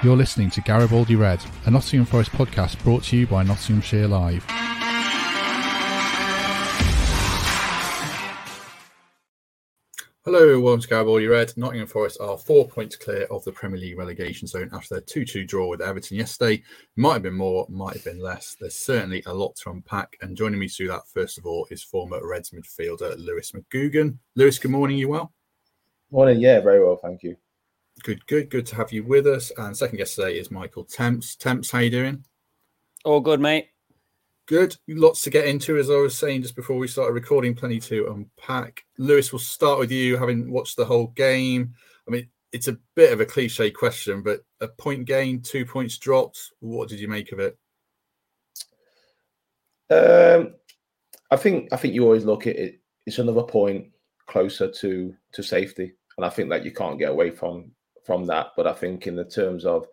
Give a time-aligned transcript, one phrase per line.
[0.00, 4.44] You're listening to Garibaldi Red, a Nottingham Forest podcast brought to you by Nottinghamshire Live.
[10.24, 11.52] Hello, welcome to Garibaldi Red.
[11.56, 15.24] Nottingham Forest are four points clear of the Premier League relegation zone after their 2
[15.24, 16.62] 2 draw with Everton yesterday.
[16.94, 18.56] Might have been more, might have been less.
[18.60, 20.16] There's certainly a lot to unpack.
[20.20, 24.18] And joining me to do that, first of all, is former Reds midfielder Lewis McGugan.
[24.36, 24.96] Lewis, good morning.
[24.96, 25.32] You well?
[26.12, 26.38] Morning.
[26.38, 27.00] Yeah, very well.
[27.02, 27.36] Thank you.
[28.02, 29.50] Good, good, good to have you with us.
[29.56, 31.36] And second guest today is Michael Temps.
[31.36, 32.24] Temps, how you doing?
[33.04, 33.68] All good, mate.
[34.46, 34.76] Good.
[34.88, 37.54] Lots to get into, as I was saying just before we started recording.
[37.54, 38.84] Plenty to unpack.
[38.96, 41.74] Lewis, we'll start with you, having watched the whole game.
[42.06, 45.98] I mean, it's a bit of a cliche question, but a point gain, two points
[45.98, 46.40] dropped.
[46.60, 47.58] What did you make of it?
[49.90, 50.54] Um,
[51.30, 52.80] I think I think you always look at it.
[53.06, 53.88] It's another point
[54.26, 57.70] closer to to safety, and I think that you can't get away from
[58.08, 58.52] from that.
[58.56, 59.86] But I think in the terms of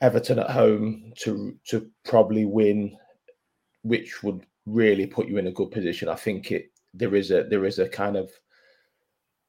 [0.00, 2.96] Everton at home to to probably win,
[3.82, 6.08] which would really put you in a good position.
[6.08, 8.30] I think it there is a there is a kind of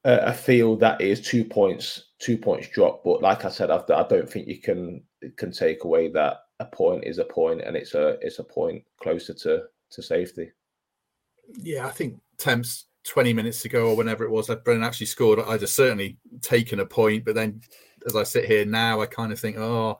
[0.04, 3.02] a, a feel that is two points two points drop.
[3.02, 5.02] But like I said, I, I don't think you can
[5.36, 8.84] can take away that a point is a point and it's a it's a point
[9.02, 10.52] closer to to safety.
[11.58, 15.40] Yeah, I think Temps 20 minutes ago or whenever it was that Brennan actually scored,
[15.40, 17.24] I'd have certainly taken a point.
[17.24, 17.60] But then
[18.06, 19.98] as I sit here now, I kind of think, oh,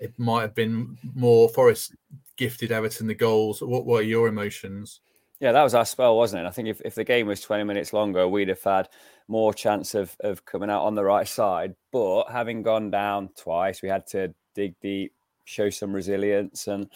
[0.00, 1.94] it might have been more Forest
[2.36, 3.62] gifted Everton the goals.
[3.62, 5.00] What, were your emotions?
[5.38, 6.48] Yeah, that was our spell, wasn't it?
[6.48, 8.88] I think if, if the game was 20 minutes longer, we'd have had
[9.28, 11.76] more chance of, of coming out on the right side.
[11.92, 15.12] But having gone down twice, we had to dig deep,
[15.44, 16.66] show some resilience.
[16.66, 16.90] And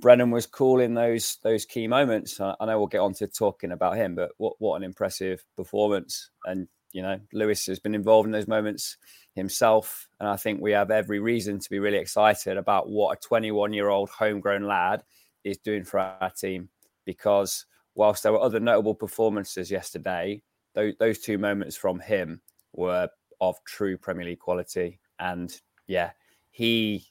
[0.00, 2.40] Brennan was cool in those those key moments.
[2.40, 6.30] I, know we'll get on to talking about him, but what what an impressive performance!
[6.44, 8.96] And you know, Lewis has been involved in those moments
[9.34, 13.20] himself, and I think we have every reason to be really excited about what a
[13.20, 15.02] 21 year old homegrown lad
[15.44, 16.68] is doing for our team.
[17.04, 20.42] Because whilst there were other notable performances yesterday,
[20.74, 22.40] those, those two moments from him
[22.72, 23.08] were
[23.40, 25.00] of true Premier League quality.
[25.18, 25.54] And
[25.86, 26.10] yeah,
[26.50, 27.06] he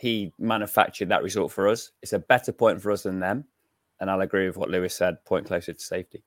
[0.00, 1.90] he manufactured that result for us.
[2.02, 3.44] It's a better point for us than them.
[4.00, 6.24] And I'll agree with what Lewis said, point closer to safety.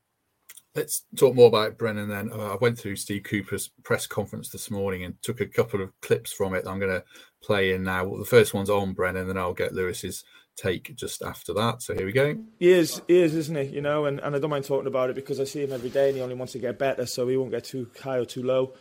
[0.76, 2.32] Let's talk more about Brennan then.
[2.32, 5.90] Uh, I went through Steve Cooper's press conference this morning and took a couple of
[6.02, 7.04] clips from it I'm going to
[7.42, 8.06] play in now.
[8.06, 10.24] Well, the first one's on Brennan, and I'll get Lewis's
[10.56, 11.82] take just after that.
[11.82, 12.38] So here we go.
[12.60, 13.76] He is, he is, isn't he?
[13.76, 15.90] You know, and, and I don't mind talking about it because I see him every
[15.90, 18.26] day and he only wants to get better, so he won't get too high or
[18.26, 18.74] too low.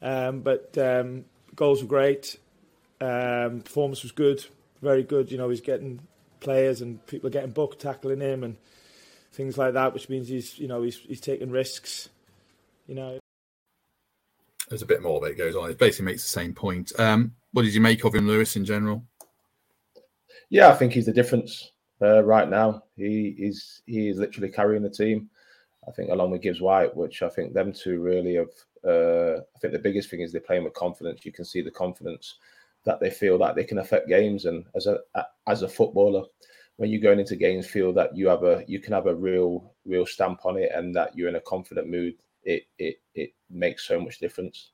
[0.00, 2.38] Um, but um, goals were great.
[3.02, 4.46] Um, performance was good,
[4.80, 5.32] very good.
[5.32, 5.98] You know, he's getting
[6.38, 8.56] players and people are getting booked tackling him and
[9.32, 12.10] things like that, which means he's you know he's he's taking risks.
[12.86, 13.18] You know.
[14.68, 15.68] There's a bit more that goes on.
[15.68, 16.92] It basically makes the same point.
[16.98, 19.04] Um, what did you make of him, Lewis, in general?
[20.48, 22.84] Yeah, I think he's the difference uh, right now.
[22.96, 25.28] He is he is literally carrying the team.
[25.88, 28.50] I think along with Gibbs White, which I think them two really have.
[28.84, 31.24] Uh, I think the biggest thing is they're playing with confidence.
[31.24, 32.36] You can see the confidence
[32.84, 34.44] that they feel that they can affect games.
[34.44, 34.98] And as a
[35.46, 36.24] as a footballer,
[36.76, 39.74] when you're going into games, feel that you have a you can have a real
[39.84, 42.14] real stamp on it, and that you're in a confident mood.
[42.44, 44.72] It it it makes so much difference.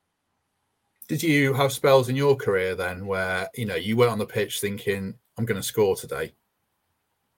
[1.09, 4.27] Did you have spells in your career then where you know you went on the
[4.27, 6.33] pitch thinking, "I'm going to score today"?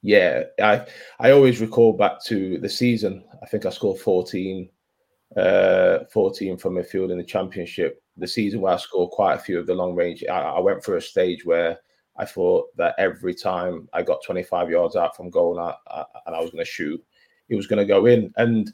[0.02, 0.86] Yeah, I
[1.18, 3.24] I always recall back to the season.
[3.42, 4.68] I think I scored 14,
[5.36, 9.58] uh, 14 from midfield in the championship the season where I scored quite a few
[9.58, 11.78] of the long range, I, I, went through a stage where
[12.18, 16.04] I thought that every time I got 25 yards out from goal and I, I,
[16.26, 17.02] and I was going to shoot,
[17.48, 18.32] it was going to go in.
[18.36, 18.72] And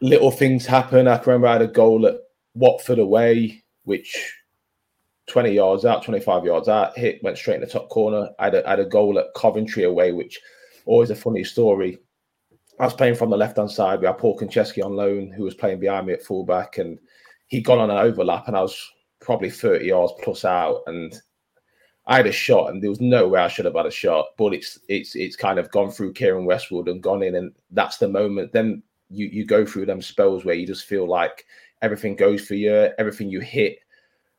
[0.00, 1.08] little things happen.
[1.08, 2.16] I can remember I had a goal at
[2.54, 4.34] Watford away, which
[5.26, 8.30] 20 yards out, 25 yards out, hit, went straight in the top corner.
[8.38, 10.40] I had a, I had a goal at Coventry away, which
[10.86, 11.98] always a funny story.
[12.80, 14.00] I was playing from the left hand side.
[14.00, 16.98] We had Paul Konchesky on loan, who was playing behind me at fullback, and
[17.48, 21.20] he'd gone on an overlap and I was probably 30 yards plus out and
[22.06, 24.26] I had a shot and there was no way I should have had a shot,
[24.38, 27.98] but it's it's it's kind of gone through Keiren Westwood and gone in and that's
[27.98, 28.52] the moment.
[28.52, 31.44] Then you you go through them spells where you just feel like
[31.82, 33.78] everything goes for you, everything you hit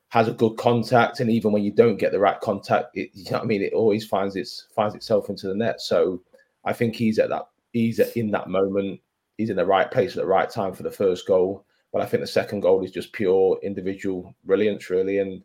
[0.09, 3.25] has a good contact, and even when you don't get the right contact, it, you
[3.25, 5.79] know what I mean, it always finds its finds itself into the net.
[5.81, 6.23] So
[6.65, 8.99] I think he's at that he's in that moment.
[9.37, 11.65] He's in the right place at the right time for the first goal.
[11.91, 15.41] But I think the second goal is just pure individual brilliance, really, and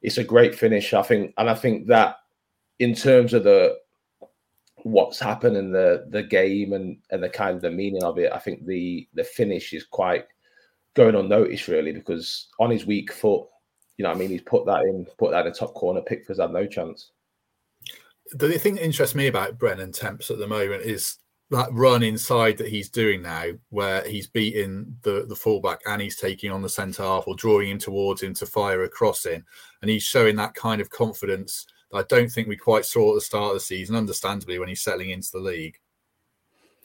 [0.00, 0.94] it's a great finish.
[0.94, 2.16] I think, and I think that
[2.78, 3.76] in terms of the
[4.84, 8.32] what's happened in the the game and and the kind of the meaning of it,
[8.32, 10.24] I think the the finish is quite
[10.94, 13.46] going unnoticed, really, because on his weak foot,
[13.96, 16.00] you know, I mean, he's put that in, put that in the top corner.
[16.02, 17.12] Pickford's had no chance.
[18.32, 21.18] The thing that interests me about Brennan Temps at the moment is
[21.52, 26.16] that run inside that he's doing now, where he's beating the the fullback and he's
[26.16, 29.44] taking on the centre half or drawing him towards him to fire a cross in,
[29.82, 33.16] and he's showing that kind of confidence that I don't think we quite saw at
[33.16, 35.78] the start of the season, understandably when he's settling into the league.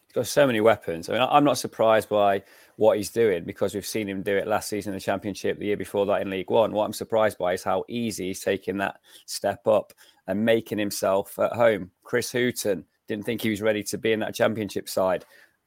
[0.05, 1.07] He's got so many weapons.
[1.07, 2.43] I mean, I'm not surprised by
[2.75, 5.67] what he's doing because we've seen him do it last season in the Championship, the
[5.67, 6.73] year before that in League One.
[6.73, 9.93] What I'm surprised by is how easy he's taking that step up
[10.27, 11.91] and making himself at home.
[12.03, 15.25] Chris Hughton didn't think he was ready to be in that championship side.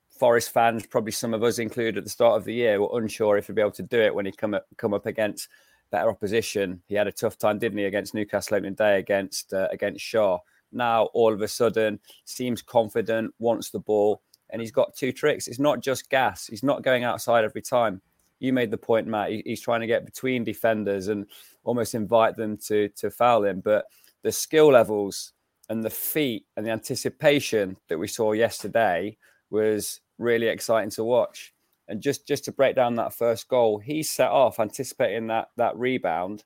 [0.08, 3.38] Forest fans, probably some of us included at the start of the year, were unsure
[3.38, 5.48] if he'd be able to do it when he come up, come up against
[5.90, 6.82] better opposition.
[6.86, 10.38] He had a tough time, didn't he, against Newcastle opening day against uh, against Shaw.
[10.72, 15.48] Now all of a sudden seems confident, wants the ball, and he's got two tricks.
[15.48, 16.46] It's not just gas.
[16.46, 18.00] He's not going outside every time.
[18.38, 19.30] You made the point, Matt.
[19.30, 21.26] He's trying to get between defenders and
[21.64, 23.60] almost invite them to to foul him.
[23.60, 23.86] But
[24.22, 25.32] the skill levels
[25.70, 29.16] and the feet and the anticipation that we saw yesterday
[29.50, 31.54] was really exciting to watch.
[31.88, 35.76] And just just to break down that first goal, he set off anticipating that that
[35.76, 36.44] rebound,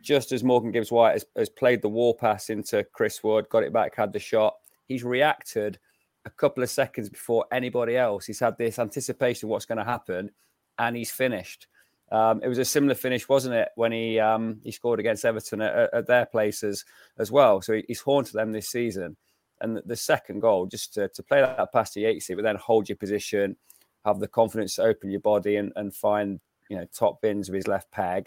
[0.00, 3.64] just as Morgan Gibbs White has, has played the wall pass into Chris Wood, got
[3.64, 4.54] it back, had the shot.
[4.86, 5.78] He's reacted
[6.26, 8.26] a couple of seconds before anybody else.
[8.26, 10.30] He's had this anticipation of what's going to happen,
[10.78, 11.66] and he's finished.
[12.12, 15.60] Um, it was a similar finish, wasn't it, when he um, he scored against Everton
[15.60, 16.84] at, at, their places
[17.18, 17.60] as well.
[17.60, 19.16] So he's haunted them this season.
[19.60, 22.90] And the, second goal, just to, to play that past the Yates, but then hold
[22.90, 23.56] your position,
[24.04, 27.56] have the confidence to open your body and, and find you know top bins with
[27.56, 28.26] his left peg.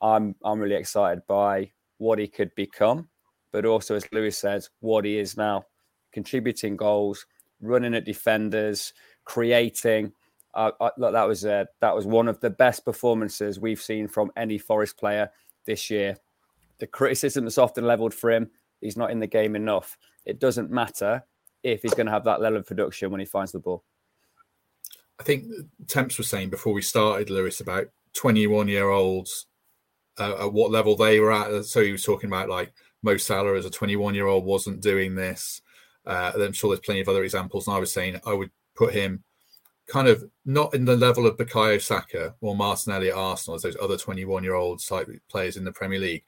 [0.00, 3.08] I'm I'm really excited by what he could become,
[3.52, 5.64] but also as Lewis says, what he is now,
[6.12, 7.26] contributing goals,
[7.60, 8.92] running at defenders,
[9.24, 10.12] creating
[10.56, 14.58] I, that was uh, that was one of the best performances we've seen from any
[14.58, 15.30] Forest player
[15.66, 16.16] this year.
[16.78, 19.96] The criticism that's often levelled for him, he's not in the game enough.
[20.24, 21.22] It doesn't matter
[21.62, 23.84] if he's going to have that level of production when he finds the ball.
[25.18, 25.46] I think
[25.86, 29.46] Temps was saying before we started, Lewis, about 21 year olds
[30.18, 31.64] uh, at what level they were at.
[31.64, 32.72] So he was talking about like
[33.02, 35.60] Mo Salah as a 21 year old wasn't doing this.
[36.06, 37.66] Uh, I'm sure there's plenty of other examples.
[37.66, 39.24] And I was saying I would put him
[39.86, 43.76] kind of not in the level of Bukayo Saka or Martinelli at Arsenal as those
[43.80, 46.24] other 21 year old type players in the Premier League.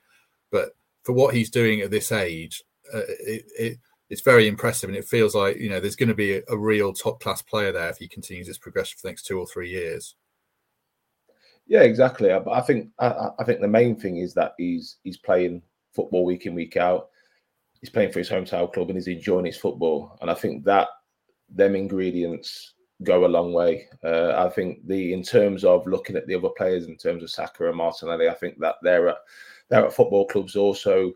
[0.51, 2.63] But for what he's doing at this age,
[2.93, 3.79] uh, it, it,
[4.11, 4.91] it's very impressive.
[4.91, 7.43] And it feels like, you know, there's going to be a, a real top class
[7.43, 10.15] player there if he continues his progression for the next two or three years.
[11.67, 12.31] Yeah, exactly.
[12.31, 15.63] I, I think I, I think the main thing is that he's he's playing
[15.93, 17.09] football week in week out.
[17.81, 20.17] He's playing for his hometown club and he's enjoying his football.
[20.21, 20.89] And I think that
[21.49, 23.89] them ingredients go a long way.
[24.03, 27.31] Uh, I think the in terms of looking at the other players, in terms of
[27.31, 29.19] Saka and Martinelli, I think that they're at
[29.69, 31.13] they're at football clubs also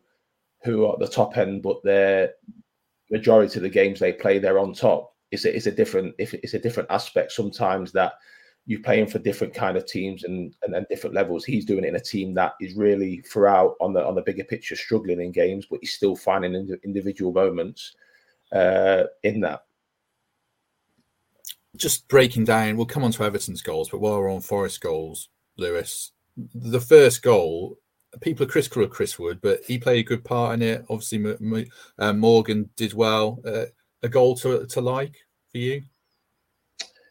[0.63, 2.35] who are at the top end, but their
[3.11, 5.15] majority of the games they play, they're on top.
[5.31, 8.15] It's a, it's a different it's a different aspect sometimes that
[8.67, 11.45] you're playing for different kind of teams and, and and different levels.
[11.45, 14.45] He's doing it in a team that is really throughout on the on the bigger
[14.45, 17.95] picture struggling in games, but he's still finding individual moments
[18.53, 19.65] uh, in that
[21.77, 25.29] just breaking down, we'll come on to Everton's goals, but while we're on Forest goals,
[25.57, 26.13] Lewis,
[26.55, 27.79] the first goal,
[28.21, 30.85] people are critical of Chris Wood, but he played a good part in it.
[30.89, 33.41] Obviously, uh, Morgan did well.
[33.47, 33.67] Uh,
[34.03, 35.17] a goal to, to like
[35.53, 35.83] for you?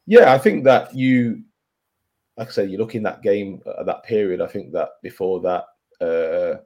[0.06, 1.44] Yeah, I think that you,
[2.38, 4.42] like I said, you look in that game at that period.
[4.42, 5.66] I think that before that,
[6.04, 6.62] uh,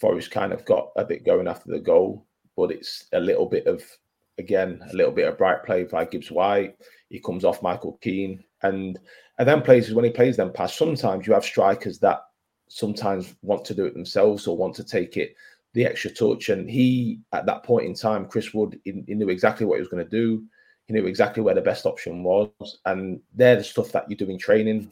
[0.00, 2.24] Forest kind of got a bit going after the goal,
[2.56, 3.82] but it's a little bit of,
[4.38, 6.76] again, a little bit of bright play by Gibbs White
[7.08, 8.98] he comes off Michael Keane, and
[9.38, 10.76] and then plays when he plays them pass.
[10.76, 12.20] Sometimes you have strikers that
[12.68, 15.34] sometimes want to do it themselves or want to take it
[15.74, 16.48] the extra touch.
[16.48, 19.80] And he, at that point in time, Chris Wood, he, he knew exactly what he
[19.80, 20.44] was going to do.
[20.86, 22.50] He knew exactly where the best option was,
[22.86, 24.90] and they're the stuff that you do in training,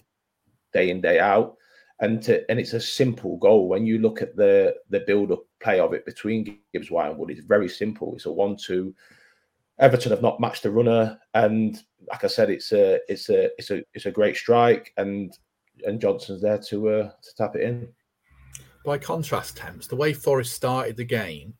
[0.73, 1.57] day in day out.
[2.01, 5.45] And to, and it's a simple goal when you look at the the build up
[5.61, 7.31] play of it between Gibbs White and Wood.
[7.31, 8.15] It's very simple.
[8.15, 8.95] It's a one-two.
[9.79, 13.71] Everton have not matched the runner, and like I said, it's a it's a it's
[13.71, 15.37] a it's a great strike, and
[15.85, 17.89] and Johnson's there to uh, to tap it in.
[18.85, 21.55] By contrast, Temps, the way Forest started the game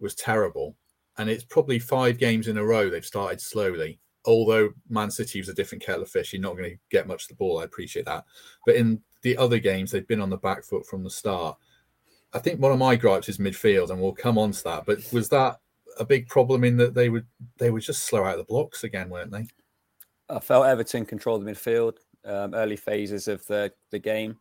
[0.00, 0.76] was terrible,
[1.18, 4.00] and it's probably five games in a row they've started slowly.
[4.24, 7.24] Although Man City was a different kettle of fish, you're not going to get much
[7.24, 7.60] of the ball.
[7.60, 8.24] I appreciate that,
[8.66, 11.56] but in the other games they've been on the back foot from the start.
[12.32, 14.86] I think one of my gripes is midfield, and we'll come on to that.
[14.86, 15.60] But was that
[15.98, 17.26] a big problem in that they would
[17.58, 19.46] they were just slow out the blocks again, weren't they?
[20.28, 24.38] I felt Everton controlled the midfield um, early phases of the the game.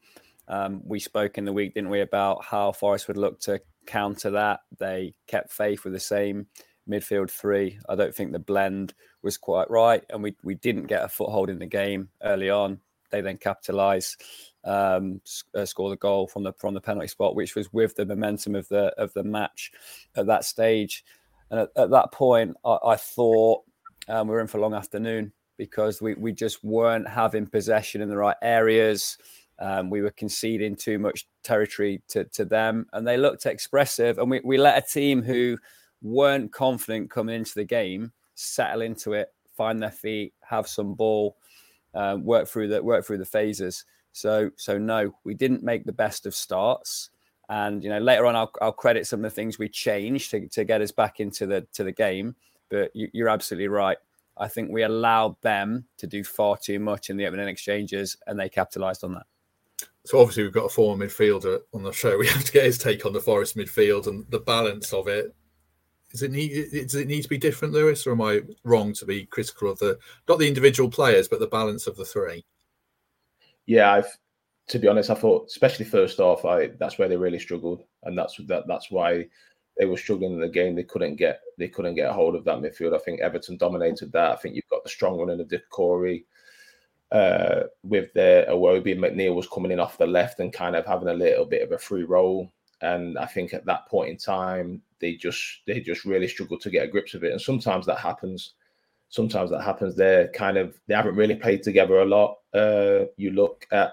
[0.48, 4.32] Um, we spoke in the week, didn't we, about how Forest would look to counter
[4.32, 4.62] that.
[4.78, 6.48] They kept faith with the same
[6.90, 7.80] midfield three.
[7.88, 11.50] I don't think the blend was quite right, and we we didn't get a foothold
[11.50, 12.80] in the game early on.
[13.12, 14.24] They then capitalised
[14.64, 15.22] um,
[15.56, 18.56] uh, score the goal from the from the penalty spot, which was with the momentum
[18.56, 19.72] of the of the match
[20.16, 21.04] at that stage.
[21.52, 23.64] And at, at that point, I, I thought
[24.08, 28.02] um, we were in for a long afternoon because we we just weren't having possession
[28.02, 29.18] in the right areas.
[29.60, 34.18] Um, we were conceding too much territory to, to them, and they looked expressive.
[34.18, 35.60] And we, we let a team who
[36.02, 41.38] weren't confident coming into the game settle into it, find their feet, have some ball,
[41.94, 43.86] um, work through the work through the phases.
[44.14, 47.12] So so no, we didn't make the best of starts.
[47.52, 50.48] And you know, later on, I'll, I'll credit some of the things we changed to,
[50.48, 52.34] to get us back into the to the game.
[52.70, 53.98] But you, you're absolutely right.
[54.38, 58.40] I think we allowed them to do far too much in the opening exchanges, and
[58.40, 59.26] they capitalised on that.
[60.06, 62.18] So obviously, we've got a former midfielder on the show.
[62.18, 65.36] We have to get his take on the Forest midfield and the balance of it.
[66.10, 69.06] Does it need does it need to be different, Lewis, or am I wrong to
[69.06, 72.46] be critical of the not the individual players, but the balance of the three?
[73.66, 74.18] yeah, I've
[74.72, 78.18] to be honest, I thought especially first off, I that's where they really struggled, and
[78.18, 79.28] that's that that's why
[79.78, 80.76] they were struggling in the game.
[80.76, 82.96] They couldn't get they couldn't get a hold of that midfield.
[82.96, 84.32] I think Everton dominated that.
[84.32, 86.24] I think you've got the strong running of Doucouré.
[87.12, 90.86] Uh, with their Iwobi and McNeil was coming in off the left and kind of
[90.86, 92.50] having a little bit of a free roll.
[92.80, 96.70] And I think at that point in time, they just they just really struggled to
[96.70, 97.34] get a grips of it.
[97.34, 98.54] And sometimes that happens
[99.10, 99.96] sometimes that happens.
[99.96, 102.38] They're kind of they haven't really played together a lot.
[102.54, 103.92] Uh, you look at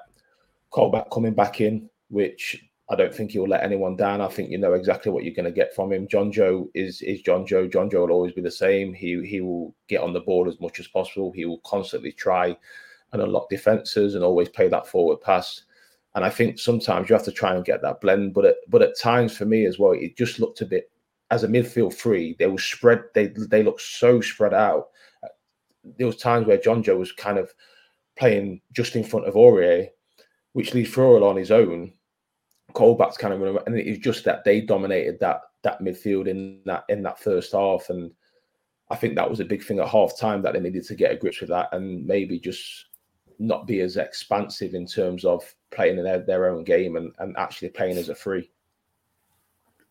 [0.73, 4.21] Colback coming back in, which I don't think he'll let anyone down.
[4.21, 6.09] I think you know exactly what you're going to get from him.
[6.09, 7.71] Jonjo is is Jonjo.
[7.71, 8.93] John Joe will always be the same.
[8.93, 11.33] He he will get on the ball as much as possible.
[11.33, 12.57] He will constantly try
[13.13, 15.63] and unlock defenses and always play that forward pass.
[16.15, 18.35] And I think sometimes you have to try and get that blend.
[18.35, 20.91] But at, but at times for me as well, it just looked a bit
[21.31, 22.35] as a midfield three.
[22.39, 23.03] They were spread.
[23.15, 24.89] They they look so spread out
[25.97, 27.53] there was times where Jonjo was kind of
[28.19, 29.89] playing just in front of Aurier,
[30.53, 31.93] which leaves Freuler on his own.
[32.73, 36.85] Colback's kind of and it was just that they dominated that that midfield in that
[36.89, 38.11] in that first half, and
[38.91, 41.13] I think that was a big thing at half time that they needed to get
[41.13, 42.87] a grip with that and maybe just
[43.39, 47.37] not be as expansive in terms of playing in their, their own game and, and
[47.37, 48.51] actually playing as a free.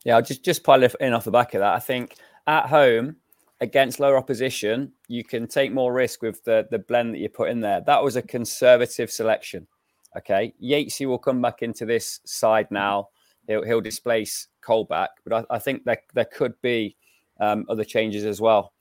[0.03, 1.73] Yeah, I'll just just pile in off the back of that.
[1.73, 3.17] I think at home
[3.59, 7.49] against lower opposition, you can take more risk with the, the blend that you put
[7.49, 7.81] in there.
[7.81, 9.67] That was a conservative selection.
[10.15, 10.53] Okay.
[10.63, 13.09] Yatesy will come back into this side now.
[13.47, 16.95] He'll, he'll displace Colback, but I, I think there, there could be
[17.39, 18.73] um, other changes as well.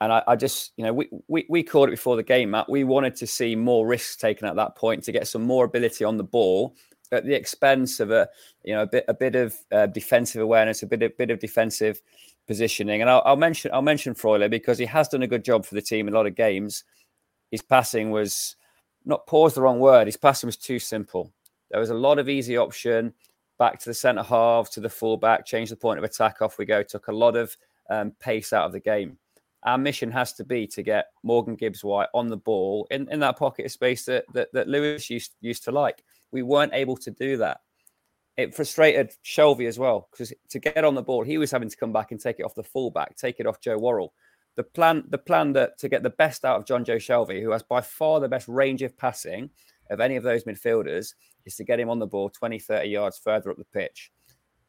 [0.00, 2.68] And I, I, just, you know, we, we, we called it before the game, Matt.
[2.68, 6.04] We wanted to see more risks taken at that point to get some more ability
[6.04, 6.76] on the ball
[7.10, 8.28] at the expense of a,
[8.64, 11.40] you know, a bit, a bit of uh, defensive awareness, a bit, a bit of
[11.40, 12.00] defensive
[12.46, 13.00] positioning.
[13.00, 15.74] And I'll, I'll, mention I'll mention Freuler because he has done a good job for
[15.74, 16.84] the team in a lot of games.
[17.50, 18.56] His passing was
[19.08, 20.06] not pause the wrong word.
[20.06, 21.32] His passing was too simple.
[21.70, 23.12] There was a lot of easy option
[23.58, 26.40] back to the centre half to the fullback, change the point of attack.
[26.40, 26.82] Off we go.
[26.82, 27.56] Took a lot of
[27.90, 29.18] um, pace out of the game.
[29.64, 33.18] Our mission has to be to get Morgan Gibbs White on the ball in, in
[33.20, 36.04] that pocket of space that, that, that Lewis used used to like.
[36.30, 37.60] We weren't able to do that
[38.38, 41.76] it frustrated Shelvey as well because to get on the ball, he was having to
[41.76, 44.14] come back and take it off the fullback, take it off Joe Worrall.
[44.58, 47.52] The plan, the plan that to get the best out of John Joe Shelvey, who
[47.52, 49.50] has by far the best range of passing
[49.88, 51.14] of any of those midfielders,
[51.46, 54.10] is to get him on the ball 20, 30 yards further up the pitch.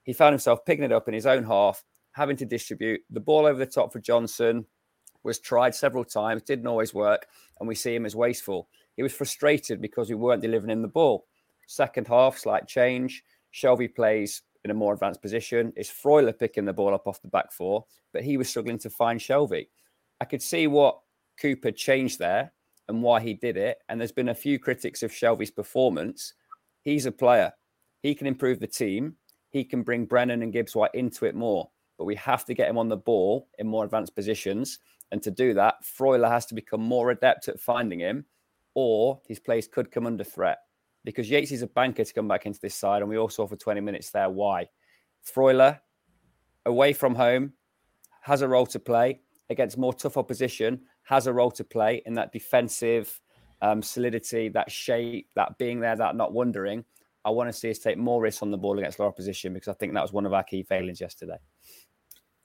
[0.03, 3.47] He found himself picking it up in his own half, having to distribute the ball
[3.47, 4.67] over the top for Johnson.
[5.23, 7.25] Was tried several times, didn't always work,
[7.59, 8.69] and we see him as wasteful.
[8.95, 11.25] He was frustrated because we weren't delivering him the ball.
[11.65, 15.73] Second half, slight change Shelvey plays in a more advanced position.
[15.75, 18.89] It's Freuler picking the ball up off the back four, but he was struggling to
[18.91, 19.67] find Shelvey.
[20.21, 20.99] I could see what
[21.41, 22.51] Cooper changed there
[22.87, 23.77] and why he did it.
[23.87, 26.33] And there's been a few critics of Shelvey's performance.
[26.81, 27.53] He's a player.
[28.01, 29.15] He can improve the team.
[29.49, 31.69] He can bring Brennan and Gibbs White into it more.
[31.97, 34.79] But we have to get him on the ball in more advanced positions.
[35.11, 38.25] And to do that, Freuler has to become more adept at finding him,
[38.75, 40.59] or his plays could come under threat.
[41.05, 43.47] because Yates is a banker to come back into this side, and we all saw
[43.47, 44.67] for 20 minutes there why.
[45.25, 45.79] Freuler,
[46.65, 47.53] away from home,
[48.21, 52.13] has a role to play against more tough opposition, has a role to play in
[52.13, 53.19] that defensive
[53.61, 56.85] um, solidity, that shape, that being there, that not wondering.
[57.25, 59.67] I want to see us take more risks on the ball against our opposition because
[59.67, 61.37] I think that was one of our key failings yesterday.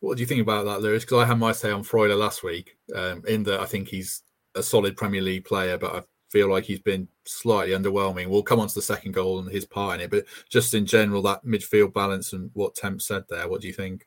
[0.00, 1.04] What do you think about that, Lewis?
[1.04, 4.22] Because I had my say on Freuler last week, um, in that I think he's
[4.54, 8.26] a solid Premier League player, but I feel like he's been slightly underwhelming.
[8.26, 10.84] We'll come on to the second goal and his part in it, but just in
[10.84, 14.06] general, that midfield balance and what Temp said there, what do you think?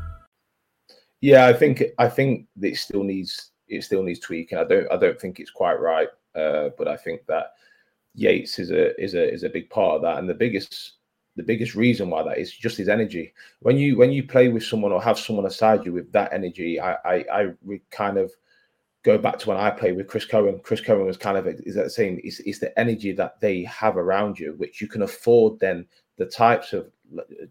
[1.21, 4.57] Yeah, I think I think it still needs it still needs tweaking.
[4.57, 7.53] I don't I don't think it's quite right, uh, but I think that
[8.15, 10.93] Yates is a is a is a big part of that, and the biggest
[11.37, 13.33] the biggest reason why that is just his energy.
[13.61, 16.79] When you when you play with someone or have someone aside you with that energy,
[16.79, 17.53] I I, I
[17.91, 18.31] kind of
[19.03, 20.59] go back to when I played with Chris Cohen.
[20.63, 23.95] Chris Cohen was kind of is that saying it's, it's the energy that they have
[23.95, 25.85] around you, which you can afford then
[26.17, 26.91] the types of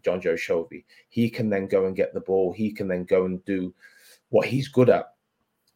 [0.01, 0.83] Jonjo Shelvey.
[1.09, 2.51] He can then go and get the ball.
[2.51, 3.73] He can then go and do
[4.29, 5.13] what he's good at.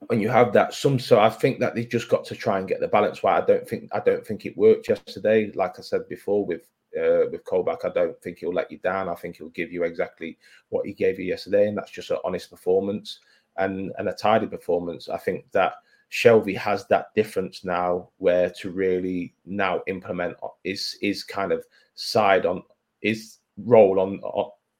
[0.07, 2.67] When you have that, some so I think that they've just got to try and
[2.67, 3.41] get the balance right.
[3.41, 5.51] I don't think I don't think it worked yesterday.
[5.55, 6.61] Like I said before with
[6.97, 9.09] uh, with Colback, I don't think he'll let you down.
[9.09, 10.37] I think he'll give you exactly
[10.69, 13.19] what he gave you yesterday, and that's just an honest performance
[13.57, 15.09] and and a tidy performance.
[15.09, 15.73] I think that
[16.11, 21.65] Shelvey has that difference now, where to really now implement is is kind of
[21.95, 22.63] side on
[23.01, 24.19] is role on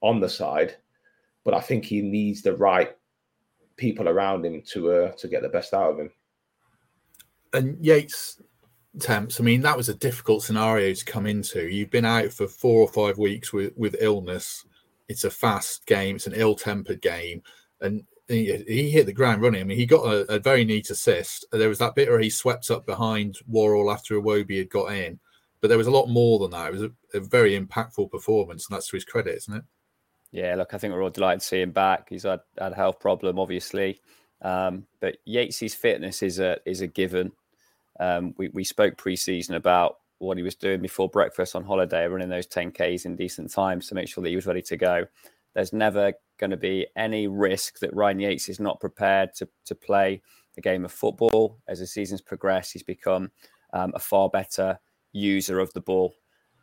[0.02, 0.76] on the side,
[1.44, 2.96] but I think he needs the right
[3.78, 6.12] people around him to uh, to get the best out of him.
[7.54, 8.42] And Yates
[9.00, 11.68] temps, I mean, that was a difficult scenario to come into.
[11.68, 14.66] You've been out for four or five weeks with with illness.
[15.08, 16.16] It's a fast game.
[16.16, 17.44] It's an ill-tempered game,
[17.82, 19.62] and he, hit the ground running.
[19.62, 21.46] I mean, he got a, a, very neat assist.
[21.52, 25.20] There was that bit where he swept up behind Worrall after Iwobi had got in,
[25.66, 26.68] but there was a lot more than that.
[26.68, 29.64] It was a, a, very impactful performance, and that's to his credit, isn't it?
[30.32, 32.08] Yeah, look, I think we're all delighted to see him back.
[32.08, 34.00] He's had, had a health problem, obviously,
[34.44, 37.32] um, but Yates's fitness is a is a given.
[38.00, 42.30] Um, we we spoke pre-season about what he was doing before breakfast on holiday, running
[42.30, 45.04] those 10ks in decent times to make sure that he was ready to go.
[45.56, 49.74] There's never going to be any risk that Ryan Yates is not prepared to to
[49.74, 50.22] play
[50.58, 51.58] a game of football.
[51.68, 53.32] As the seasons progressed, he's become
[53.74, 54.78] um, a far better
[55.16, 56.14] user of the ball.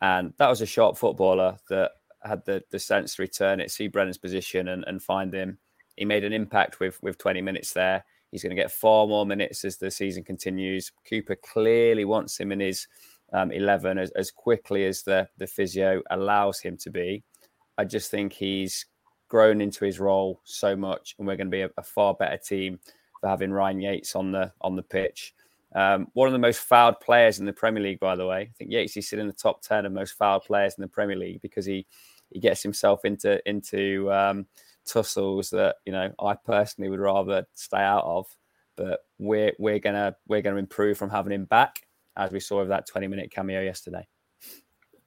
[0.01, 1.91] And that was a sharp footballer that
[2.23, 5.57] had the, the sense to return it, see Brennan's position and, and find him.
[5.97, 8.05] He made an impact with, with 20 minutes there.
[8.31, 10.91] He's going to get far more minutes as the season continues.
[11.07, 12.87] Cooper clearly wants him in his
[13.31, 17.23] um, 11 as, as quickly as the, the physio allows him to be.
[17.77, 18.85] I just think he's
[19.27, 22.37] grown into his role so much, and we're going to be a, a far better
[22.37, 22.79] team
[23.19, 25.33] for having Ryan Yates on the on the pitch.
[25.75, 28.41] Um, one of the most fouled players in the Premier League, by the way.
[28.41, 30.87] I think Yates is sitting in the top ten of most fouled players in the
[30.87, 31.85] Premier League because he
[32.29, 34.45] he gets himself into into um,
[34.85, 38.27] tussles that you know I personally would rather stay out of.
[38.75, 42.69] But we're we're gonna we're gonna improve from having him back, as we saw with
[42.69, 44.07] that twenty minute cameo yesterday.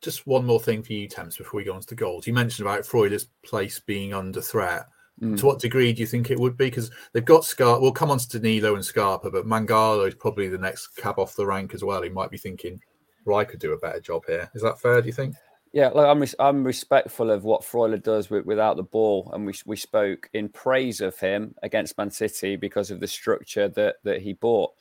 [0.02, 2.26] Just one more thing for you, Temps, before we go on to the goals.
[2.26, 4.86] You mentioned about Freuler's place being under threat.
[5.20, 5.38] Mm.
[5.38, 6.66] To what degree do you think it would be?
[6.66, 7.80] Because they've got Scar.
[7.80, 11.36] We'll come on to Danilo and Scarpa, but Mangala is probably the next cab off
[11.36, 12.02] the rank as well.
[12.02, 12.80] He might be thinking,
[13.24, 14.50] well, I could do a better job here.
[14.54, 15.00] Is that fair?
[15.00, 15.34] Do you think?
[15.72, 19.46] Yeah, look, I'm res- I'm respectful of what Freuler does with, without the ball, and
[19.46, 23.96] we we spoke in praise of him against Man City because of the structure that
[24.04, 24.72] that he brought.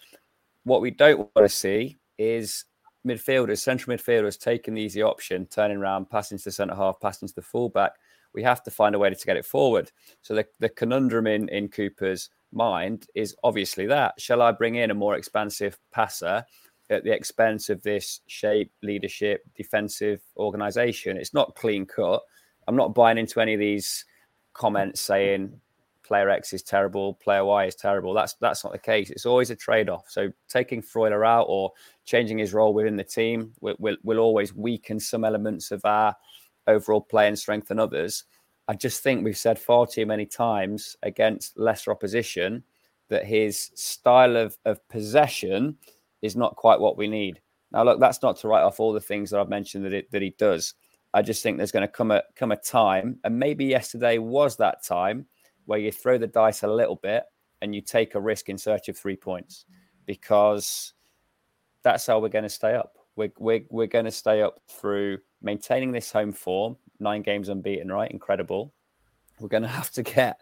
[0.63, 2.65] What we don't want to see is
[3.07, 7.27] midfielders, central midfielders, taking the easy option, turning around, passing to the centre half, passing
[7.27, 7.93] to the fullback
[8.35, 9.91] we have to find a way to get it forward.
[10.21, 14.19] So the, the conundrum in, in Cooper's mind is obviously that.
[14.19, 16.45] Shall I bring in a more expansive passer
[16.89, 21.17] at the expense of this shape, leadership, defensive organization?
[21.17, 22.21] It's not clean cut.
[22.67, 24.05] I'm not buying into any of these
[24.53, 25.59] comments saying
[26.03, 28.13] player X is terrible, player Y is terrible.
[28.13, 29.09] That's that's not the case.
[29.09, 30.05] It's always a trade-off.
[30.07, 31.71] So taking Freuler out or
[32.05, 36.15] changing his role within the team will, will, will always weaken some elements of our
[36.67, 38.25] overall play and strength than others.
[38.67, 42.63] I just think we've said far too many times against lesser opposition
[43.10, 45.78] that his style of, of possession
[46.21, 47.39] is not quite what we need.
[47.71, 50.12] Now, look, that's not to write off all the things that I've mentioned that it,
[50.12, 50.73] that he does.
[51.13, 54.58] I just think there's going to come a come a time, and maybe yesterday was
[54.58, 55.28] that time
[55.65, 57.23] where you throw the dice a little bit
[57.62, 59.65] and you take a risk in search of three points,
[60.06, 60.93] because
[61.84, 62.97] that's how we're going to stay up.
[63.15, 67.91] We're we're, we're going to stay up through maintaining this home form, nine games unbeaten,
[67.91, 68.12] right?
[68.12, 68.73] Incredible.
[69.39, 70.39] We're going to have to get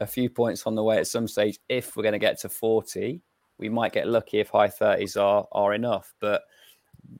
[0.00, 2.48] a few points on the way at some stage if we're going to get to
[2.48, 3.20] 40
[3.60, 6.42] we might get lucky if high 30s are are enough but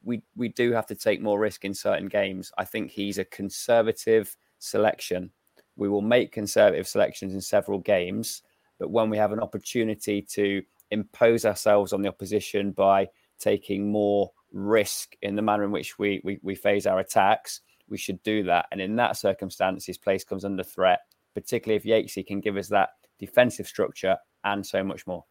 [0.03, 3.25] we we do have to take more risk in certain games i think he's a
[3.27, 5.31] conservative selection
[5.77, 8.43] we will make conservative selections in several games
[8.79, 13.07] but when we have an opportunity to impose ourselves on the opposition by
[13.39, 17.99] taking more risk in the manner in which we we, we phase our attacks we
[17.99, 21.01] should do that and in that circumstance his place comes under threat
[21.35, 25.25] particularly if Yatesy can give us that defensive structure and so much more.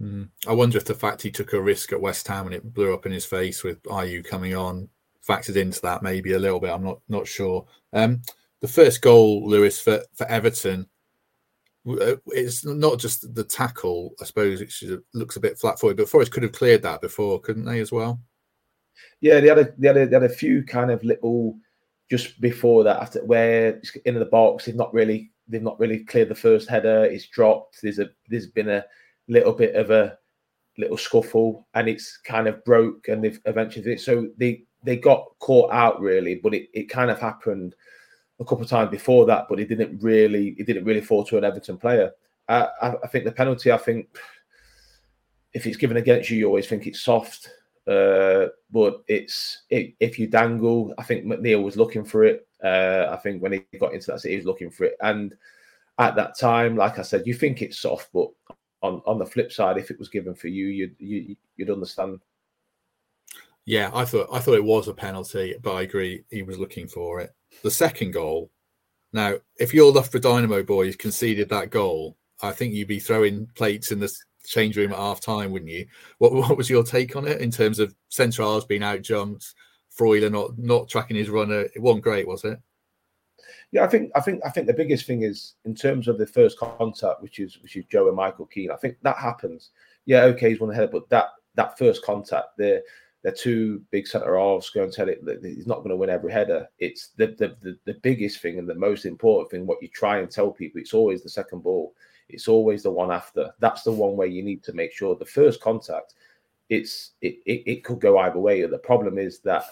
[0.00, 0.28] Mm.
[0.46, 2.92] I wonder if the fact he took a risk at West Ham and it blew
[2.92, 4.88] up in his face with Ayew coming on
[5.26, 6.70] factored into that maybe a little bit.
[6.70, 7.66] I'm not not sure.
[7.92, 8.22] Um,
[8.60, 10.88] the first goal, Lewis, for, for Everton,
[11.88, 14.14] uh, it's not just the tackle.
[14.20, 17.66] I suppose it looks a bit flat-footed, but Forest could have cleared that before, couldn't
[17.66, 18.20] they, as well?
[19.20, 21.56] Yeah, they had a they had a, they had a few kind of little
[22.10, 26.00] just before that, after where it's in the box, they've not really they've not really
[26.04, 27.04] cleared the first header.
[27.04, 27.82] It's dropped.
[27.82, 28.84] There's a there's been a
[29.28, 30.16] little bit of a
[30.78, 35.72] little scuffle, and it's kind of broke, and they've eventually so they they got caught
[35.72, 37.74] out really, but it, it kind of happened
[38.40, 41.36] a couple of times before that, but it didn't really it didn't really fall to
[41.36, 42.12] an Everton player.
[42.48, 43.72] I, I, I think the penalty.
[43.72, 44.08] I think
[45.52, 47.50] if it's given against you, you always think it's soft.
[47.88, 52.46] Uh, but it's it, if you dangle, I think McNeil was looking for it.
[52.62, 54.96] Uh, I think when he got into that, city, he was looking for it.
[55.00, 55.34] And
[55.98, 58.28] at that time, like I said, you think it's soft, but
[58.82, 62.20] on on the flip side, if it was given for you, you'd you, you'd understand.
[63.64, 66.88] Yeah, I thought I thought it was a penalty, but I agree he was looking
[66.88, 67.30] for it.
[67.62, 68.50] The second goal.
[69.14, 73.90] Now, if your Loughborough Dynamo boys conceded that goal, I think you'd be throwing plates
[73.90, 74.12] in the
[74.48, 75.86] change room at half time, wouldn't you?
[76.18, 79.54] What what was your take on it in terms of Centrals being out jumped,
[79.96, 81.60] Freuler not not tracking his runner?
[81.74, 82.58] It wasn't great, was it?
[83.70, 86.26] Yeah, I think I think I think the biggest thing is in terms of the
[86.26, 88.70] first contact, which is which is Joe and Michael Keane.
[88.70, 89.70] I think that happens.
[90.06, 92.82] Yeah, okay, he's one ahead, but that that first contact, they're
[93.22, 96.08] they're two big centre halves going to tell it that he's not going to win
[96.08, 96.68] every header.
[96.78, 99.66] It's the, the the the biggest thing and the most important thing.
[99.66, 101.94] What you try and tell people, it's always the second ball.
[102.28, 103.52] It's always the one after.
[103.58, 106.14] That's the one where you need to make sure the first contact.
[106.68, 108.64] It's it, it, it could go either way.
[108.64, 109.64] The problem is that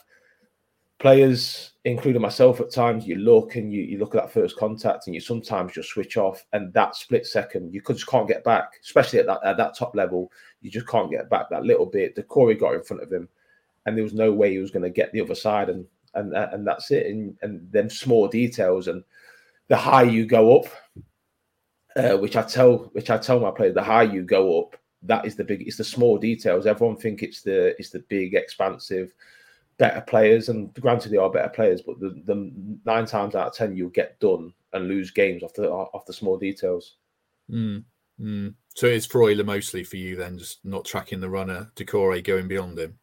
[0.98, 5.06] players, including myself, at times you look and you, you look at that first contact
[5.06, 8.44] and you sometimes just switch off, and that split second you could just can't get
[8.44, 10.32] back, especially at that at that top level.
[10.62, 12.16] You just can't get back that little bit.
[12.16, 13.28] Doucouré got in front of him,
[13.84, 16.34] and there was no way he was going to get the other side, and and
[16.34, 17.06] and that's it.
[17.06, 19.04] And and then small details and
[19.68, 20.66] the higher you go up,
[21.96, 25.24] uh, which I tell which I tell my players, the higher you go up, that
[25.24, 25.66] is the big.
[25.66, 26.66] It's the small details.
[26.66, 29.12] Everyone think it's the it's the big, expansive,
[29.78, 32.52] better players, and granted they are better players, but the, the
[32.84, 36.12] nine times out of ten you'll get done and lose games off the off the
[36.12, 36.96] small details.
[37.50, 37.84] Mm,
[38.20, 38.54] mm.
[38.74, 42.78] So it's Freuler mostly for you then, just not tracking the runner, Doucouré going beyond
[42.78, 42.98] him.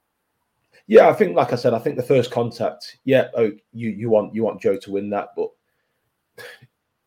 [0.86, 2.98] Yeah, I think, like I said, I think the first contact.
[3.06, 5.50] Yeah, oh, you you want you want Joe to win that, but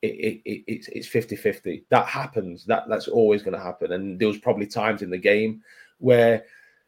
[0.06, 2.64] it, it, it's it's 50 50 that happens.
[2.64, 3.92] That that's always going to happen.
[3.92, 5.62] And there was probably times in the game
[5.98, 6.44] where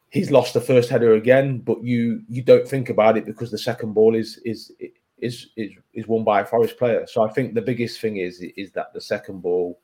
[0.09, 3.57] he's lost the first header again but you you don't think about it because the
[3.57, 4.71] second ball is is
[5.19, 7.05] is is, is won by a forest player.
[7.07, 9.79] So i think the biggest thing is is that the second ball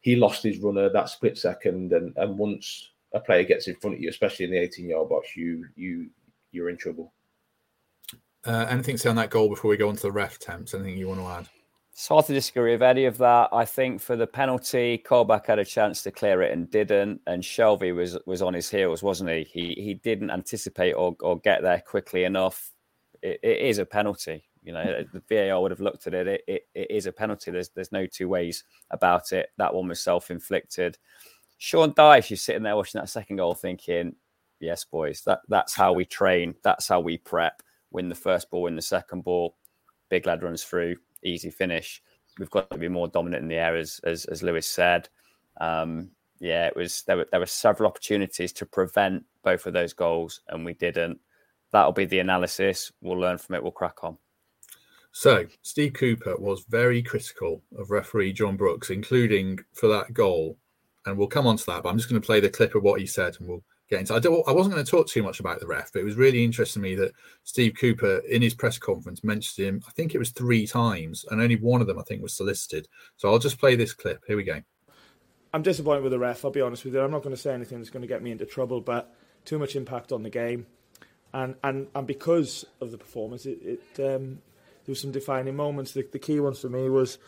[0.00, 3.96] he lost his runner that split second and and once a player gets in front
[3.96, 6.10] of you especially in the 18 yard box you you
[6.50, 7.12] you're in trouble.
[8.46, 10.74] Uh, anything to say on that goal before we go on to the ref temps
[10.74, 11.48] anything you want to add
[11.98, 13.48] it's hard to disagree with any of that.
[13.52, 17.42] I think for the penalty, Colback had a chance to clear it and didn't, and
[17.42, 19.42] Shelvey was was on his heels, wasn't he?
[19.42, 22.70] He he didn't anticipate or, or get there quickly enough.
[23.20, 24.44] it, it is a penalty.
[24.62, 25.18] You know, mm-hmm.
[25.18, 26.28] the VAR would have looked at it.
[26.28, 26.62] It, it.
[26.72, 27.50] it is a penalty.
[27.50, 29.48] There's there's no two ways about it.
[29.58, 30.98] That one was self inflicted.
[31.56, 34.14] Sean Dyche, you're sitting there watching that second goal, thinking,
[34.60, 36.54] "Yes, boys, that that's how we train.
[36.62, 37.60] That's how we prep.
[37.90, 39.56] Win the first ball, win the second ball.
[40.10, 42.02] Big lad runs through, easy finish.
[42.38, 45.08] We've got to be more dominant in the air, as as, as Lewis said.
[45.60, 49.92] Um, yeah, it was there were there were several opportunities to prevent both of those
[49.92, 51.18] goals, and we didn't.
[51.72, 52.92] That'll be the analysis.
[53.02, 53.62] We'll learn from it.
[53.62, 54.16] We'll crack on.
[55.12, 60.58] So, Steve Cooper was very critical of referee John Brooks, including for that goal.
[61.06, 62.82] And we'll come on to that, but I'm just going to play the clip of
[62.82, 65.60] what he said and we'll I, don't, I wasn't going to talk too much about
[65.60, 67.12] the ref, but it was really interesting to me that
[67.44, 69.82] Steve Cooper in his press conference mentioned him.
[69.88, 72.86] I think it was three times, and only one of them I think was solicited.
[73.16, 74.22] So I'll just play this clip.
[74.26, 74.60] Here we go.
[75.54, 76.44] I'm disappointed with the ref.
[76.44, 77.00] I'll be honest with you.
[77.00, 79.58] I'm not going to say anything that's going to get me into trouble, but too
[79.58, 80.66] much impact on the game,
[81.32, 84.42] and and and because of the performance, it, it um,
[84.84, 85.92] there were some defining moments.
[85.92, 87.18] The, the key ones for me was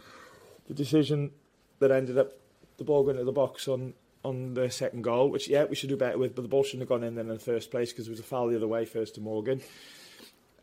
[0.69, 1.31] the decision
[1.79, 2.33] that ended up
[2.77, 3.95] the ball going to the box on
[4.25, 6.83] on the second goal, which yeah we should do better with, but the ball shouldn't
[6.83, 8.69] have gone in then in the first place because there was a foul the other
[8.69, 9.61] way first to Morgan.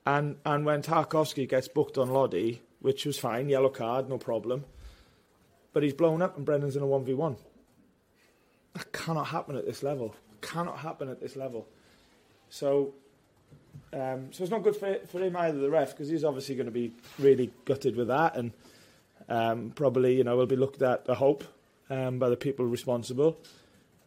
[0.05, 4.65] And and when Tarkowski gets booked on Lodi, which was fine, yellow card, no problem.
[5.73, 7.37] But he's blown up and Brennan's in a one v one.
[8.73, 10.15] That cannot happen at this level.
[10.41, 11.67] Cannot happen at this level.
[12.49, 12.93] So
[13.93, 16.65] um, so it's not good for for him either, the ref, because he's obviously going
[16.65, 18.51] to be really gutted with that, and
[19.29, 21.05] um, probably you know will be looked at.
[21.09, 21.43] I hope
[21.89, 23.37] um, by the people responsible.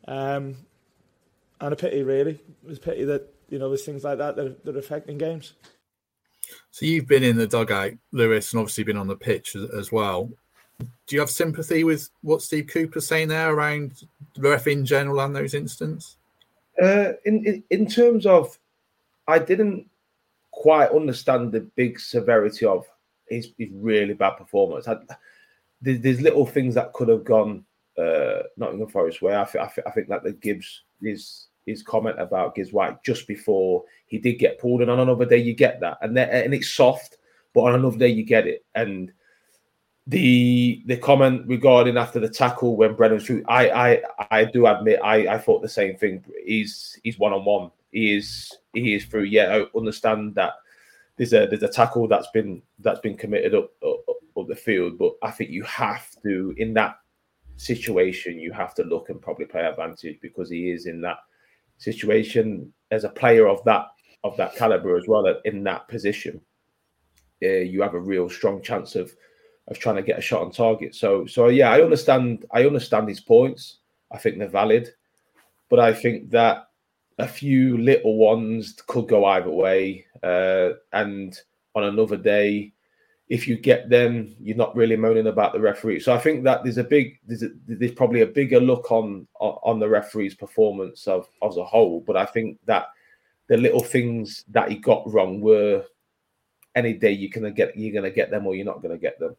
[0.06, 0.56] Um,
[1.60, 2.40] and a pity, really.
[2.66, 5.18] It's a pity that you know there's things like that that are, that are affecting
[5.18, 5.54] games.
[6.70, 9.92] So you've been in the dugout, Lewis, and obviously been on the pitch as, as
[9.92, 10.30] well.
[10.78, 14.02] Do you have sympathy with what Steve Cooper's saying there around
[14.34, 16.16] the ref in general and those incidents?
[16.82, 18.58] Uh, in, in in terms of,
[19.28, 19.88] I didn't
[20.50, 22.86] quite understand the big severity of
[23.28, 24.88] his, his really bad performance.
[24.88, 24.96] I,
[25.82, 27.64] there's, there's little things that could have gone
[28.00, 29.36] uh, Nottingham Forest way.
[29.36, 33.02] I, th- I, th- I think that the Gibbs his his comment about Gibbs White
[33.02, 36.54] just before he did get pulled, and on another day you get that, and and
[36.54, 37.18] it's soft,
[37.54, 39.12] but on another day you get it, and
[40.06, 45.00] the the comment regarding after the tackle when Brennan threw, I I I do admit
[45.04, 46.24] I I thought the same thing.
[46.44, 47.70] He's he's one on one.
[47.92, 49.24] He is he is through.
[49.24, 50.54] Yeah, I understand that
[51.16, 54.00] there's a there's a tackle that's been that's been committed up, up,
[54.38, 56.99] up the field, but I think you have to in that
[57.60, 61.18] situation you have to look and probably play advantage because he is in that
[61.76, 63.88] situation as a player of that
[64.24, 66.40] of that caliber as well in that position.
[67.42, 69.14] Uh, you have a real strong chance of
[69.68, 70.94] of trying to get a shot on target.
[70.94, 73.78] So so yeah, I understand I understand his points.
[74.10, 74.88] I think they're valid,
[75.68, 76.68] but I think that
[77.18, 80.06] a few little ones could go either way.
[80.22, 81.38] Uh, and
[81.74, 82.72] on another day,
[83.30, 86.00] if you get them, you're not really moaning about the referee.
[86.00, 89.26] So I think that there's a big, there's, a, there's probably a bigger look on
[89.40, 92.00] on the referee's performance of as a whole.
[92.04, 92.88] But I think that
[93.46, 95.84] the little things that he got wrong were
[96.74, 99.36] any day you're gonna get you're gonna get them or you're not gonna get them.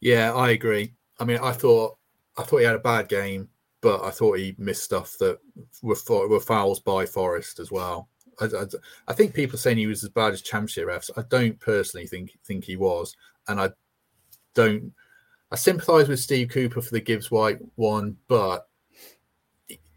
[0.00, 0.92] Yeah, I agree.
[1.18, 1.96] I mean, I thought
[2.36, 3.48] I thought he had a bad game,
[3.80, 5.38] but I thought he missed stuff that
[5.82, 5.96] were
[6.28, 8.10] were fouls by Forest as well.
[8.40, 8.64] I, I,
[9.08, 11.10] I, think people are saying he was as bad as championship refs.
[11.16, 13.16] I don't personally think think he was,
[13.48, 13.70] and I
[14.54, 14.92] don't.
[15.52, 18.68] I sympathise with Steve Cooper for the Gibbs White one, but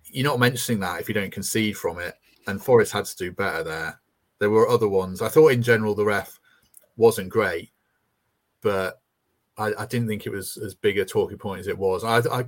[0.05, 2.15] you're not mentioning that if you don't concede from it.
[2.47, 3.99] And Forest had to do better there.
[4.39, 5.21] There were other ones.
[5.21, 6.39] I thought in general the ref
[6.97, 7.71] wasn't great,
[8.61, 9.01] but
[9.57, 12.03] I, I didn't think it was as big a talking point as it was.
[12.03, 12.45] I, I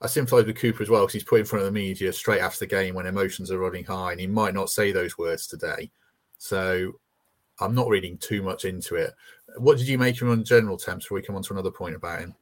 [0.00, 2.40] I sympathise with Cooper as well because he's put in front of the media straight
[2.40, 5.46] after the game when emotions are running high, and he might not say those words
[5.48, 5.90] today.
[6.38, 6.92] So
[7.58, 9.12] I'm not reading too much into it.
[9.56, 11.96] What did you make him on general temps before we come on to another point
[11.96, 12.34] about him?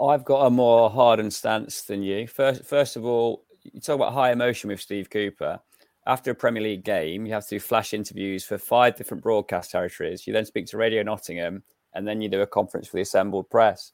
[0.00, 2.28] I've got a more hardened stance than you.
[2.28, 5.60] First, first of all, you talk about high emotion with Steve Cooper.
[6.06, 9.72] After a Premier League game, you have to do flash interviews for five different broadcast
[9.72, 10.26] territories.
[10.26, 11.62] You then speak to Radio Nottingham,
[11.94, 13.92] and then you do a conference for the assembled press.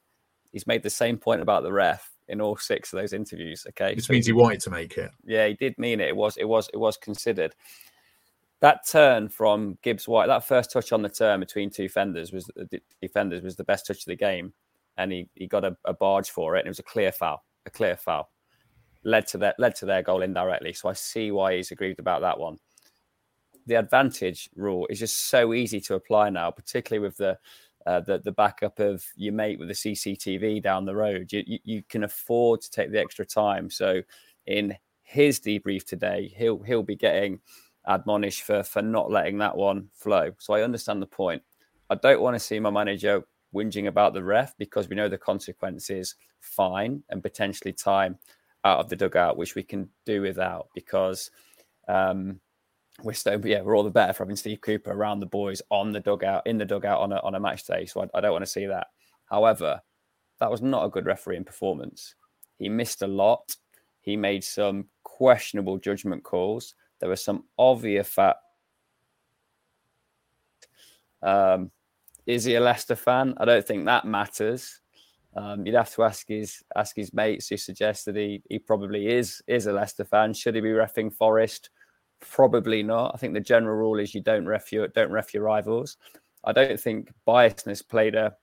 [0.52, 3.66] He's made the same point about the ref in all six of those interviews.
[3.68, 5.10] Okay, which so means he wanted to make it.
[5.24, 6.08] Yeah, he did mean it.
[6.08, 7.54] It was, it was, it was considered.
[8.60, 12.50] That turn from Gibbs White, that first touch on the turn between two defenders was
[12.56, 14.54] the defenders was the best touch of the game,
[14.96, 17.44] and he he got a, a barge for it, and it was a clear foul,
[17.66, 18.30] a clear foul,
[19.04, 20.72] led to that led to their goal indirectly.
[20.72, 22.58] So I see why he's aggrieved about that one.
[23.66, 27.38] The advantage rule is just so easy to apply now, particularly with the
[27.86, 31.32] uh, the the backup of your mate with the CCTV down the road.
[31.32, 33.70] You, you, you can afford to take the extra time.
[33.70, 34.02] So
[34.46, 37.40] in his debrief today, he'll he'll be getting
[37.86, 40.32] admonished for for not letting that one flow.
[40.38, 41.42] So I understand the point.
[41.88, 43.22] I don't want to see my manager
[43.54, 48.18] whinging about the ref because we know the consequences fine and potentially time
[48.64, 51.30] out of the dugout, which we can do without because
[51.86, 52.40] um,
[53.02, 55.92] we're still, yeah, we're all the better for having Steve Cooper around the boys on
[55.92, 57.86] the dugout, in the dugout on a, on a match day.
[57.86, 58.88] So I, I don't want to see that.
[59.26, 59.80] However,
[60.40, 62.14] that was not a good refereeing performance.
[62.58, 63.56] He missed a lot.
[64.00, 66.74] He made some questionable judgment calls.
[67.00, 68.36] There was some obvious fat.
[71.22, 71.70] Um,
[72.24, 73.34] is he a Leicester fan?
[73.36, 74.80] I don't think that matters.
[75.36, 79.08] Um, you'd have to ask his ask his mates who suggest that he he probably
[79.08, 80.32] is is a Leicester fan.
[80.32, 81.70] Should he be refing Forest?
[82.20, 83.12] Probably not.
[83.14, 85.96] I think the general rule is you don't ref your don't ref your rivals.
[86.44, 88.34] I don't think biasness played a,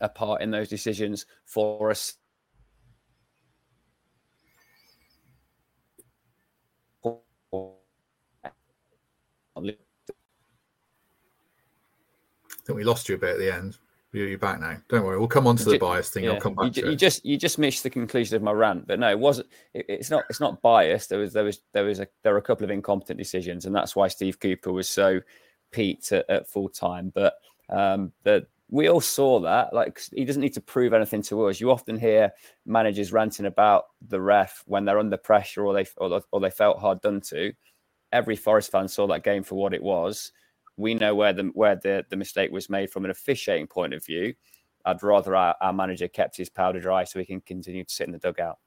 [0.00, 2.14] a part in those decisions for us.
[7.04, 7.10] I
[12.64, 13.76] think we lost you a bit at the end.
[14.12, 14.76] You're back now.
[14.90, 15.18] Don't worry.
[15.18, 16.24] We'll come on to the bias thing.
[16.24, 16.32] Yeah.
[16.32, 16.96] I'll come back you, to you it.
[16.96, 19.48] just you just missed the conclusion of my rant, but no, it wasn't.
[19.72, 20.24] It, it's not.
[20.28, 21.08] It's not biased.
[21.08, 23.74] There was there was there was a there were a couple of incompetent decisions, and
[23.74, 25.20] that's why Steve Cooper was so
[25.70, 27.10] peaked at, at full time.
[27.14, 27.34] But
[27.70, 29.72] um, the we all saw that.
[29.72, 31.58] Like he doesn't need to prove anything to us.
[31.58, 32.32] You often hear
[32.66, 36.78] managers ranting about the ref when they're under pressure or they or, or they felt
[36.78, 37.54] hard done to.
[38.12, 40.32] Every Forest fan saw that game for what it was
[40.76, 44.04] we know where the where the, the mistake was made from an officiating point of
[44.04, 44.34] view.
[44.84, 48.06] I'd rather our, our manager kept his powder dry so he can continue to sit
[48.06, 48.58] in the dugout.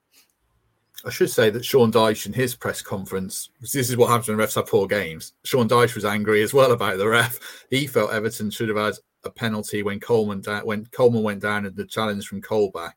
[1.04, 4.38] I should say that Sean Dyche in his press conference, this is what happens when
[4.38, 5.34] refs have poor games.
[5.44, 7.38] Sean Dyche was angry as well about the ref.
[7.68, 11.66] He felt Everton should have had a penalty when Coleman da- when Coleman went down
[11.66, 12.92] and the challenge from Colback.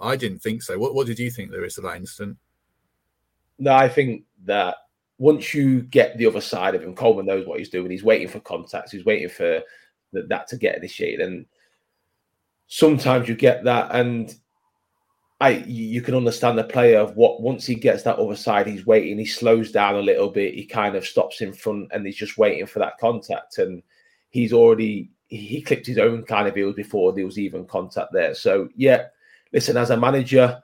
[0.00, 0.78] I didn't think so.
[0.78, 2.36] What, what did you think there is of that incident?
[3.58, 4.76] No, I think that
[5.22, 7.92] once you get the other side of him, Coleman knows what he's doing.
[7.92, 8.90] He's waiting for contacts.
[8.90, 9.62] He's waiting for
[10.12, 11.20] the, that to get initiated.
[11.20, 11.46] And
[12.66, 14.34] sometimes you get that, and
[15.40, 18.84] I you can understand the player of what once he gets that other side, he's
[18.84, 19.16] waiting.
[19.16, 20.54] He slows down a little bit.
[20.54, 23.58] He kind of stops in front, and he's just waiting for that contact.
[23.58, 23.80] And
[24.30, 28.34] he's already he clipped his own kind of heels before there was even contact there.
[28.34, 29.04] So yeah,
[29.52, 30.60] listen, as a manager,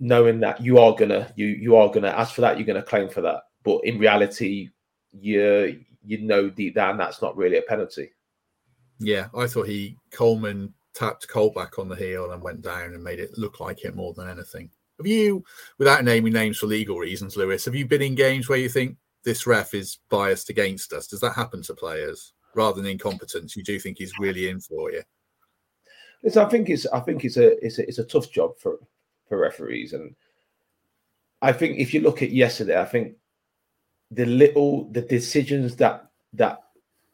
[0.00, 3.08] knowing that you are gonna you you are gonna ask for that, you're gonna claim
[3.08, 4.70] for that but in reality,
[5.12, 8.10] you you know deep down that's not really a penalty.
[9.00, 13.18] Yeah, I thought he Coleman tapped Colback on the heel and went down and made
[13.18, 14.70] it look like it more than anything.
[14.98, 15.44] Have you,
[15.78, 18.96] without naming names for legal reasons, Lewis, have you been in games where you think
[19.24, 21.08] this ref is biased against us?
[21.08, 23.56] Does that happen to players rather than incompetence?
[23.56, 25.02] You do think he's really in for you?
[26.22, 28.78] Listen, I think it's I think it's a it's a, it's a tough job for
[29.28, 30.14] for referees, and
[31.42, 33.16] I think if you look at yesterday, I think
[34.14, 36.58] the little the decisions that that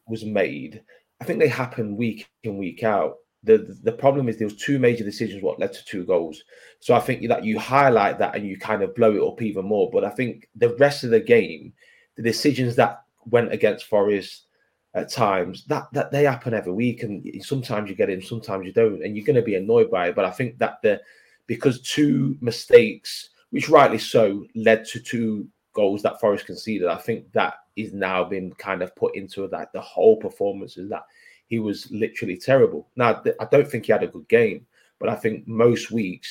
[0.07, 0.83] was made,
[1.19, 3.17] I think they happen week in week out.
[3.43, 6.43] The, the problem is there was two major decisions what led to two goals.
[6.79, 9.65] So I think that you highlight that and you kind of blow it up even
[9.65, 9.89] more.
[9.91, 11.73] But I think the rest of the game,
[12.17, 14.45] the decisions that went against Forest
[14.93, 18.73] at times, that that they happen every week, and sometimes you get and sometimes you
[18.73, 20.15] don't, and you're going to be annoyed by it.
[20.15, 21.01] But I think that the
[21.47, 27.31] because two mistakes, which rightly so, led to two goals that Forest conceded, I think
[27.33, 31.05] that is now been kind of put into that the whole performance is that
[31.47, 32.87] he was literally terrible.
[32.95, 34.65] Now, I don't think he had a good game,
[34.99, 36.29] but I think most weeks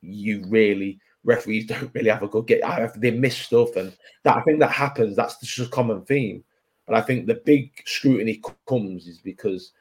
[0.00, 2.60] you really referees don't really have a good game.
[2.96, 5.16] They miss stuff, and that I think that happens.
[5.16, 6.42] That's just a common theme.
[6.86, 9.72] But I think the big scrutiny comes is because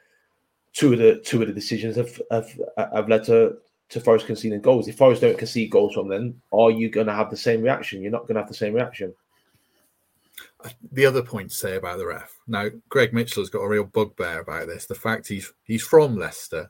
[0.74, 3.58] two of the two of the decisions have have, have led to
[3.90, 4.88] to Forest conceding goals.
[4.88, 8.02] If Forest don't concede goals from them, are you going to have the same reaction?
[8.02, 9.14] You're not going to have the same reaction.
[10.64, 13.70] Uh, the other point to say about the ref now, Greg Mitchell has got a
[13.70, 14.86] real bugbear about this.
[14.86, 16.70] The fact he's he's from Leicester,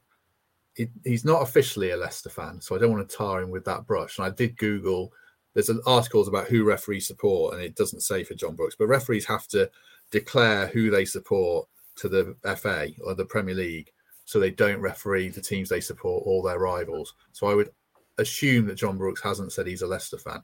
[0.75, 3.65] he, he's not officially a Leicester fan, so I don't want to tar him with
[3.65, 4.17] that brush.
[4.17, 5.11] And I did Google.
[5.53, 9.25] There's articles about who referees support, and it doesn't say for John Brooks, but referees
[9.25, 9.69] have to
[10.11, 13.91] declare who they support to the FA or the Premier League
[14.25, 17.13] so they don't referee the teams they support or their rivals.
[17.31, 17.69] So I would
[18.17, 20.43] assume that John Brooks hasn't said he's a Leicester fan.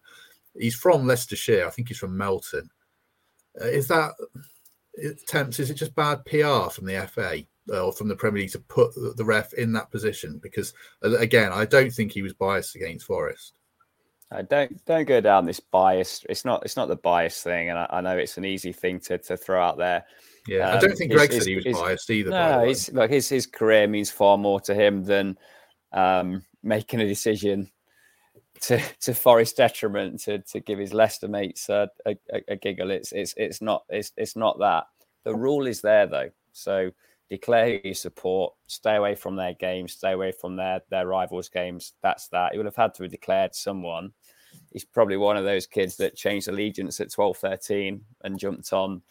[0.57, 1.65] He's from Leicestershire.
[1.65, 2.69] I think he's from Melton.
[3.59, 4.13] Uh, is that
[5.03, 5.59] attempts?
[5.59, 8.59] Is it just bad PR from the FA uh, or from the Premier League to
[8.59, 10.39] put the ref in that position?
[10.41, 13.53] Because uh, again, I don't think he was biased against Forest.
[14.31, 16.25] I don't don't go down this bias.
[16.29, 18.99] It's not it's not the bias thing, and I, I know it's an easy thing
[19.01, 20.05] to to throw out there.
[20.47, 22.29] Yeah, um, I don't think Greg his, said he was his, biased either.
[22.31, 25.37] No, his, like his his career means far more to him than
[25.93, 27.69] um, making a decision
[28.61, 32.15] to to Forest detriment to to give his Leicester mates a, a,
[32.47, 32.91] a, giggle.
[32.91, 34.85] It's it's it's not it's it's not that.
[35.23, 36.91] The rule is there though, so
[37.29, 38.53] declare your support.
[38.67, 39.93] Stay away from their games.
[39.93, 41.93] Stay away from their their rivals' games.
[42.01, 42.51] That's that.
[42.51, 44.11] He would have had to have declared someone.
[44.71, 49.01] He's probably one of those kids that changed allegiance at 12, 13 and jumped on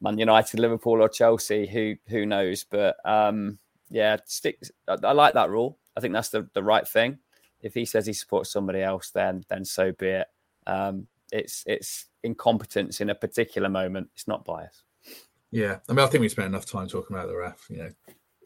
[0.00, 1.66] Man United, Liverpool, or Chelsea.
[1.66, 2.64] Who who knows?
[2.64, 3.58] But um,
[3.90, 4.60] yeah, stick.
[4.88, 5.78] I, I, like that rule.
[5.96, 7.18] I think that's the, the right thing.
[7.60, 10.26] If he says he supports somebody else, then then so be it.
[10.66, 14.08] Um, it's it's incompetence in a particular moment.
[14.14, 14.82] It's not bias.
[15.50, 17.64] Yeah, I mean, I think we spent enough time talking about the ref.
[17.70, 17.90] You know,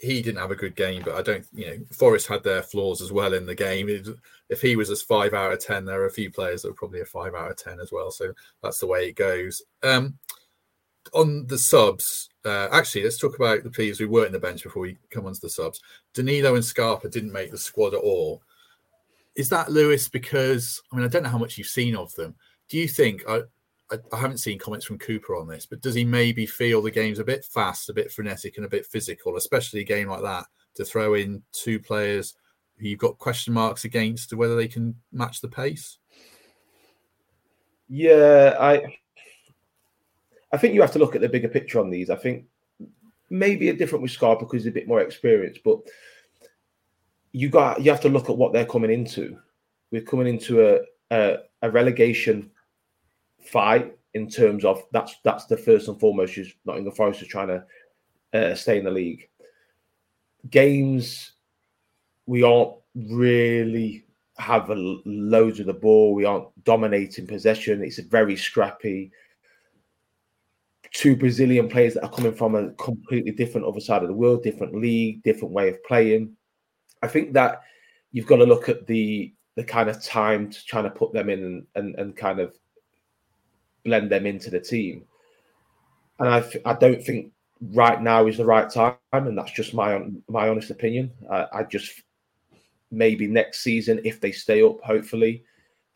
[0.00, 3.00] he didn't have a good game, but I don't, you know, Forest had their flaws
[3.00, 3.88] as well in the game.
[3.88, 4.08] It,
[4.48, 6.74] if he was a five out of 10, there are a few players that were
[6.74, 8.10] probably a five out of 10 as well.
[8.10, 8.32] So
[8.62, 9.62] that's the way it goes.
[9.82, 10.18] Um,
[11.14, 14.62] on the subs, uh, actually, let's talk about the players who weren't in the bench
[14.62, 15.80] before we come on to the subs.
[16.14, 18.42] Danilo and Scarpa didn't make the squad at all.
[19.36, 20.08] Is that Lewis?
[20.08, 22.34] Because I mean, I don't know how much you've seen of them.
[22.68, 23.42] Do you think I,
[23.90, 26.90] I, I haven't seen comments from Cooper on this, but does he maybe feel the
[26.90, 30.22] game's a bit fast, a bit frenetic, and a bit physical, especially a game like
[30.22, 32.34] that, to throw in two players
[32.80, 35.98] you've got question marks against whether they can match the pace?
[37.88, 38.98] Yeah, I
[40.52, 42.10] I think you have to look at the bigger picture on these.
[42.10, 42.46] I think
[43.30, 45.80] maybe a different with Scar because he's a bit more experienced, but
[47.32, 49.38] you got you have to look at what they're coming into.
[49.90, 50.80] We're coming into a
[51.10, 52.50] a, a relegation
[53.40, 56.38] fight in terms of that's that's the first and foremost.
[56.38, 57.64] Is Nottingham Forest is trying to
[58.32, 59.28] uh, stay in the league.
[60.50, 61.32] Games
[62.28, 64.04] we aren't really
[64.36, 66.14] have a, loads of the ball.
[66.14, 67.82] We aren't dominating possession.
[67.82, 69.10] It's very scrappy
[70.98, 74.42] two Brazilian players that are coming from a completely different other side of the world,
[74.42, 76.36] different league, different way of playing.
[77.04, 77.62] I think that
[78.10, 81.28] you've got to look at the the kind of time to trying to put them
[81.30, 82.52] in and, and, and kind of
[83.84, 85.04] blend them into the team.
[86.18, 87.32] And I, I don't think
[87.72, 91.12] right now is the right time, and that's just my my honest opinion.
[91.30, 92.02] I just
[92.90, 95.44] maybe next season if they stay up, hopefully,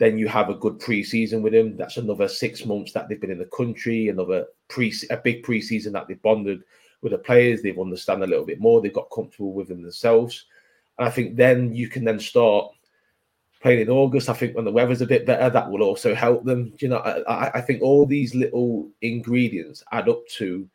[0.02, 1.76] then you have a good pre-season with him.
[1.76, 5.92] That's another six months that they've been in the country, another pre a big pre-season
[5.92, 6.64] that they've bonded
[7.02, 7.62] with the players.
[7.62, 8.80] They've understand a little bit more.
[8.80, 10.46] They've got comfortable with them themselves,
[10.98, 12.72] and I think then you can then start
[13.60, 14.28] playing in August.
[14.28, 16.72] I think when the weather's a bit better, that will also help them.
[16.80, 20.68] You know, I, I think all these little ingredients add up to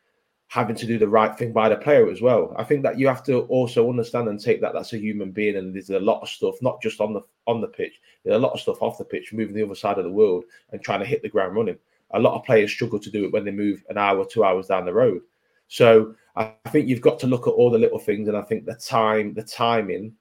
[0.48, 2.54] having to do the right thing by the player as well.
[2.56, 5.56] I think that you have to also understand and take that that's a human being,
[5.56, 8.00] and there's a lot of stuff not just on the on the pitch.
[8.24, 10.44] There's a lot of stuff off the pitch, moving the other side of the world
[10.72, 11.78] and trying to hit the ground running.
[12.12, 14.68] A lot of players struggle to do it when they move an hour, two hours
[14.68, 15.20] down the road.
[15.68, 18.64] So I think you've got to look at all the little things, and I think
[18.64, 20.14] the time, the timing,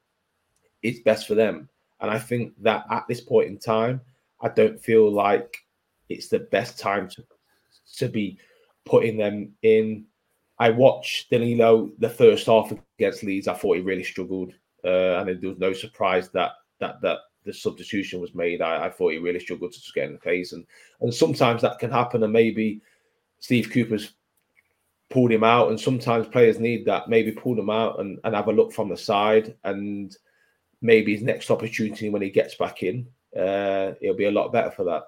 [0.83, 1.69] is best for them.
[2.01, 4.01] And I think that at this point in time,
[4.41, 5.57] I don't feel like
[6.09, 7.23] it's the best time to
[7.97, 8.37] to be
[8.85, 10.05] putting them in
[10.59, 13.47] I watched Danilo the first half against Leeds.
[13.47, 14.53] I thought he really struggled,
[14.83, 18.61] uh, and there was no surprise that that that the substitution was made.
[18.61, 20.65] I, I thought he really struggled to get in the face, and
[21.01, 22.23] and sometimes that can happen.
[22.23, 22.81] And maybe
[23.39, 24.13] Steve Cooper's
[25.09, 27.07] pulled him out, and sometimes players need that.
[27.07, 30.15] Maybe pull them out and, and have a look from the side, and
[30.81, 34.71] maybe his next opportunity when he gets back in, uh, it'll be a lot better
[34.71, 35.03] for that.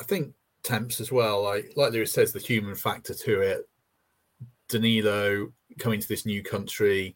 [0.00, 1.42] I think Temps as well.
[1.42, 3.68] Like like Lewis says, the human factor to it
[4.72, 7.14] Danilo coming to this new country,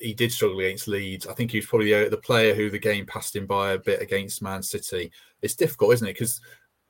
[0.00, 1.26] he did struggle against Leeds.
[1.26, 3.78] I think he was probably the, the player who the game passed him by a
[3.78, 5.10] bit against Man City.
[5.42, 6.14] It's difficult, isn't it?
[6.14, 6.40] Because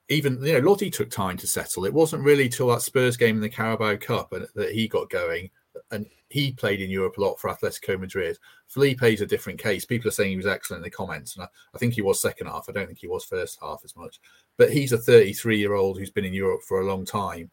[0.09, 1.85] even you know Lodi took time to settle.
[1.85, 5.51] It wasn't really till that Spurs game in the Carabao Cup that he got going,
[5.91, 8.39] and he played in Europe a lot for Atletico Madrid.
[8.69, 9.85] Felipe's a different case.
[9.85, 12.21] People are saying he was excellent in the comments, and I, I think he was
[12.21, 12.67] second half.
[12.69, 14.21] I don't think he was first half as much.
[14.57, 17.51] But he's a 33 year old who's been in Europe for a long time.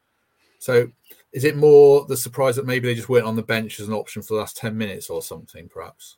[0.59, 0.88] So
[1.34, 3.93] is it more the surprise that maybe they just weren't on the bench as an
[3.93, 6.17] option for the last 10 minutes or something, perhaps?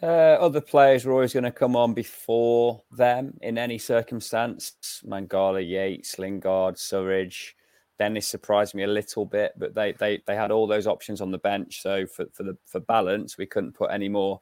[0.00, 5.02] Uh, other players were always going to come on before them in any circumstance.
[5.04, 7.52] Mangala, Yates, Lingard, Surridge.
[7.98, 11.30] Dennis surprised me a little bit, but they they they had all those options on
[11.30, 11.82] the bench.
[11.82, 14.40] So for, for the for balance, we couldn't put any more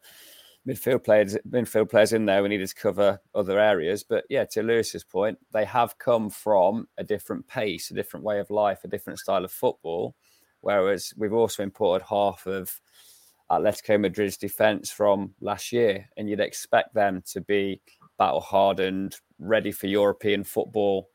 [0.69, 2.43] midfield players midfield players in there.
[2.43, 4.03] We needed to cover other areas.
[4.03, 8.41] But yeah, to Lewis's point, they have come from a different pace, a different way
[8.41, 10.15] of life, a different style of football.
[10.61, 12.81] Whereas we've also imported half of
[13.51, 17.81] Atletico Madrid's defence from last year, and you'd expect them to be
[18.19, 21.09] battle hardened, ready for European football,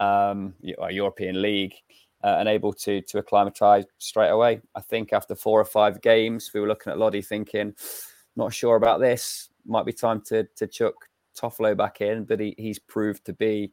[0.00, 1.74] um, European League.
[2.24, 4.60] Uh, and able to to acclimatise straight away.
[4.74, 7.74] I think after four or five games, we were looking at Lodi thinking,
[8.38, 9.50] not sure about this.
[9.66, 10.94] Might be time to to chuck
[11.38, 13.72] Toffolo back in, but he, he's proved to be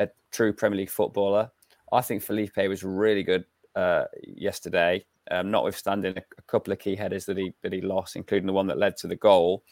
[0.00, 1.50] a true Premier League footballer.
[1.92, 3.44] I think Felipe was really good
[3.76, 8.16] uh, yesterday, um, notwithstanding a, a, couple of key headers that he that he lost,
[8.16, 9.62] including the one that led to the goal.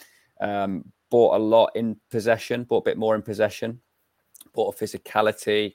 [0.41, 3.81] Um, bought a lot in possession, bought a bit more in possession,
[4.53, 5.75] bought a physicality,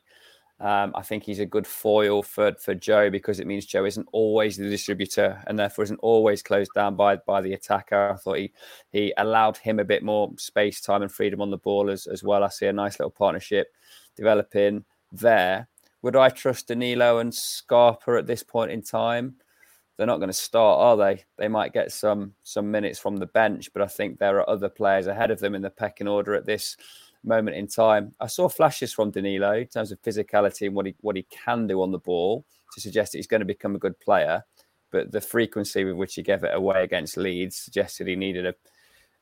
[0.62, 4.07] um, I think he's a good foil for for Joe because it means Joe isn't
[4.12, 8.12] always the distributor and therefore isn't always closed down by by the attacker.
[8.12, 8.51] I thought he
[8.91, 12.24] he allowed him a bit more space, time, and freedom on the ball as as
[12.24, 12.43] well.
[12.43, 13.74] I see a nice little partnership
[14.16, 15.70] developing there.
[16.01, 19.36] Would I trust Danilo and Scarpa at this point in time?
[19.99, 21.26] they're not going to start, are they?
[21.36, 24.70] They might get some some minutes from the bench, but I think there are other
[24.70, 26.78] players ahead of them in the pecking order at this
[27.24, 28.14] moment in time.
[28.20, 31.68] I saw flashes from Danilo in terms of physicality and what he what he can
[31.68, 34.44] do on the ball to suggest that he's going to become a good player.
[34.92, 38.56] But the frequency with which he gave it away against Leeds suggested he needed a,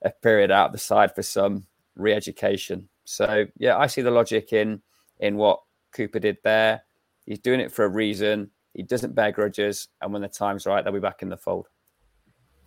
[0.03, 2.87] a period out the side for some re-education.
[3.03, 4.81] So yeah, I see the logic in
[5.19, 6.83] in what Cooper did there.
[7.25, 8.51] He's doing it for a reason.
[8.73, 11.67] He doesn't bear grudges, and when the time's right, they'll be back in the fold.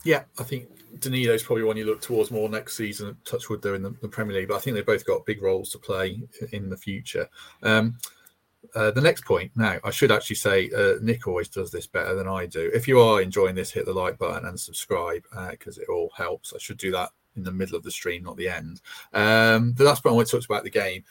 [0.05, 0.67] Yeah, I think
[0.99, 3.17] Danilo's probably one you look towards more next season.
[3.25, 5.71] Touchwood, they're in the, the, Premier League, but I think they've both got big roles
[5.71, 6.23] to play
[6.53, 7.29] in the future.
[7.63, 7.99] Um,
[8.75, 12.15] uh, the next point now, I should actually say uh, Nick always does this better
[12.15, 12.71] than I do.
[12.75, 16.11] If you are enjoying this, hit the like button and subscribe because uh, it all
[16.17, 16.53] helps.
[16.55, 18.81] I should do that in the middle of the stream, not the end.
[19.13, 21.05] Um, the last point I want to talk about the game.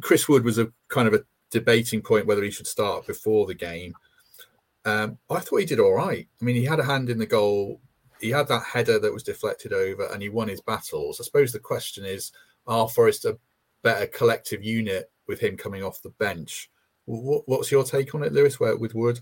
[0.00, 3.54] Chris Wood was a kind of a debating point whether he should start before the
[3.54, 3.94] game.
[4.84, 6.26] Um, I thought he did all right.
[6.40, 7.80] I mean, he had a hand in the goal.
[8.20, 11.20] He had that header that was deflected over, and he won his battles.
[11.20, 12.32] I suppose the question is:
[12.66, 13.38] Are Forest a
[13.82, 16.70] better collective unit with him coming off the bench?
[17.06, 18.60] What, what's your take on it, Lewis?
[18.60, 19.20] Where with Wood?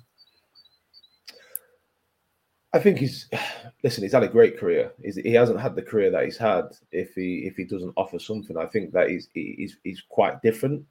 [2.73, 3.29] I think he's
[3.85, 4.03] listen.
[4.03, 4.93] He's had a great career.
[5.03, 8.19] He's, he hasn't had the career that he's had if he if he doesn't offer
[8.19, 8.57] something.
[8.57, 10.85] I think that he's he's, he's quite different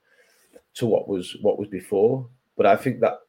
[0.75, 2.27] to what was what was before.
[2.55, 3.19] But I think that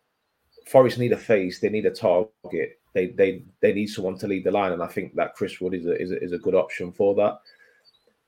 [0.67, 1.61] Forest need a face.
[1.61, 2.78] They need a target.
[2.95, 5.75] They they they need someone to lead the line, and I think that Chris Wood
[5.75, 7.41] is a is a, is a good option for that.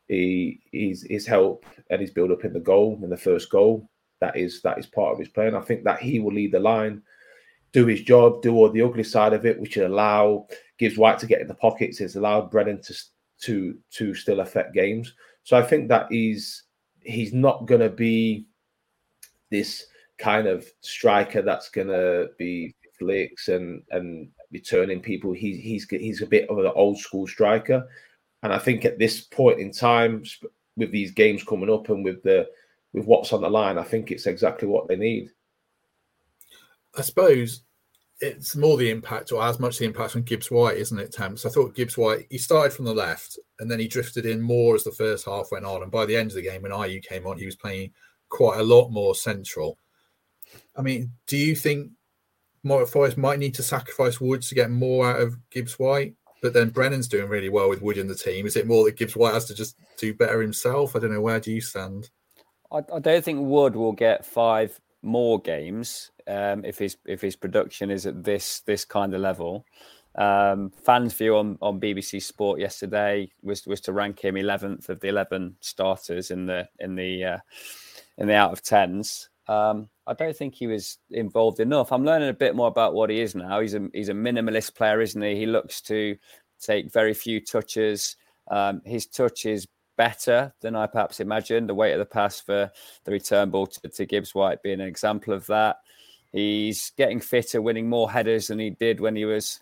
[0.08, 3.88] He he's his help and his build up in the goal in the first goal.
[4.20, 5.54] That is that is part of his plan.
[5.54, 7.02] I think that he will lead the line,
[7.72, 10.46] do his job, do all the ugly side of it, which allow
[10.78, 12.00] Gibbs White to get in the pockets.
[12.00, 12.94] It's allowed Brennan to
[13.42, 15.14] to to still affect games.
[15.44, 16.64] So I think that he's
[17.00, 18.46] he's not going to be
[19.50, 19.86] this
[20.18, 25.32] kind of striker that's gonna be flicks and and returning people.
[25.32, 27.86] He's he's he's a bit of an old school striker,
[28.42, 30.24] and I think at this point in time,
[30.76, 32.48] with these games coming up and with the
[32.92, 35.30] with what's on the line, I think it's exactly what they need.
[36.96, 37.62] I suppose
[38.20, 41.46] it's more the impact, or as much the impact on Gibbs White, isn't it, Temps?
[41.46, 44.74] I thought Gibbs White he started from the left and then he drifted in more
[44.74, 47.02] as the first half went on, and by the end of the game, when Ayew
[47.02, 47.92] came on, he was playing
[48.28, 49.78] quite a lot more central.
[50.76, 51.90] I mean, do you think
[52.64, 56.14] Forest might need to sacrifice Woods to get more out of Gibbs White?
[56.42, 58.46] But then Brennan's doing really well with Wood in the team.
[58.46, 60.96] Is it more that Gibbs White has to just do better himself?
[60.96, 61.20] I don't know.
[61.20, 62.10] Where do you stand?
[62.72, 67.36] I, I don't think Wood will get five more games um, if his if his
[67.36, 69.66] production is at this this kind of level.
[70.16, 75.00] Um, fans' view on, on BBC Sport yesterday was was to rank him 11th of
[75.00, 77.38] the 11 starters in the in the uh,
[78.18, 79.28] in the out of tens.
[79.46, 81.92] Um, I don't think he was involved enough.
[81.92, 83.60] I'm learning a bit more about what he is now.
[83.60, 85.36] He's a he's a minimalist player, isn't he?
[85.36, 86.16] He looks to
[86.60, 88.16] take very few touches.
[88.50, 91.68] Um, his touch is better than I perhaps imagined.
[91.68, 92.72] The weight of the pass for
[93.04, 95.76] the return ball to, to Gibbs White being an example of that.
[96.32, 99.60] He's getting fitter, winning more headers than he did when he was,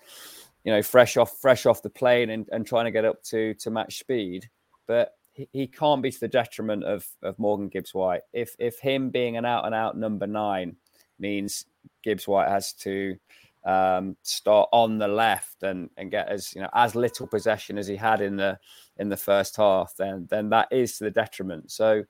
[0.65, 3.53] you know, fresh off fresh off the plane and, and trying to get up to
[3.53, 4.49] to match speed.
[4.87, 5.13] But
[5.53, 8.22] he, can't be to the detriment of of Morgan Gibbs White.
[8.32, 10.76] If if him being an out and out number nine
[11.18, 11.64] means
[12.03, 13.16] Gibbs White has to
[13.64, 17.86] um, start on the left and and get as you know as little possession as
[17.86, 18.59] he had in the
[18.99, 21.70] in the first half, then then that is to the detriment.
[21.70, 22.05] So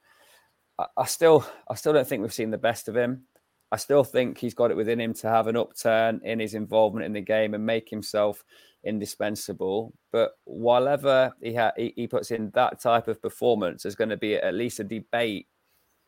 [0.79, 3.25] I, I still I still don't think we've seen the best of him.
[3.71, 7.05] I still think he's got it within him to have an upturn in his involvement
[7.05, 8.43] in the game and make himself
[8.85, 9.93] indispensable.
[10.13, 14.11] But while ever he, ha- he, he puts in that type of performance, there's going
[14.11, 15.47] to be at least a debate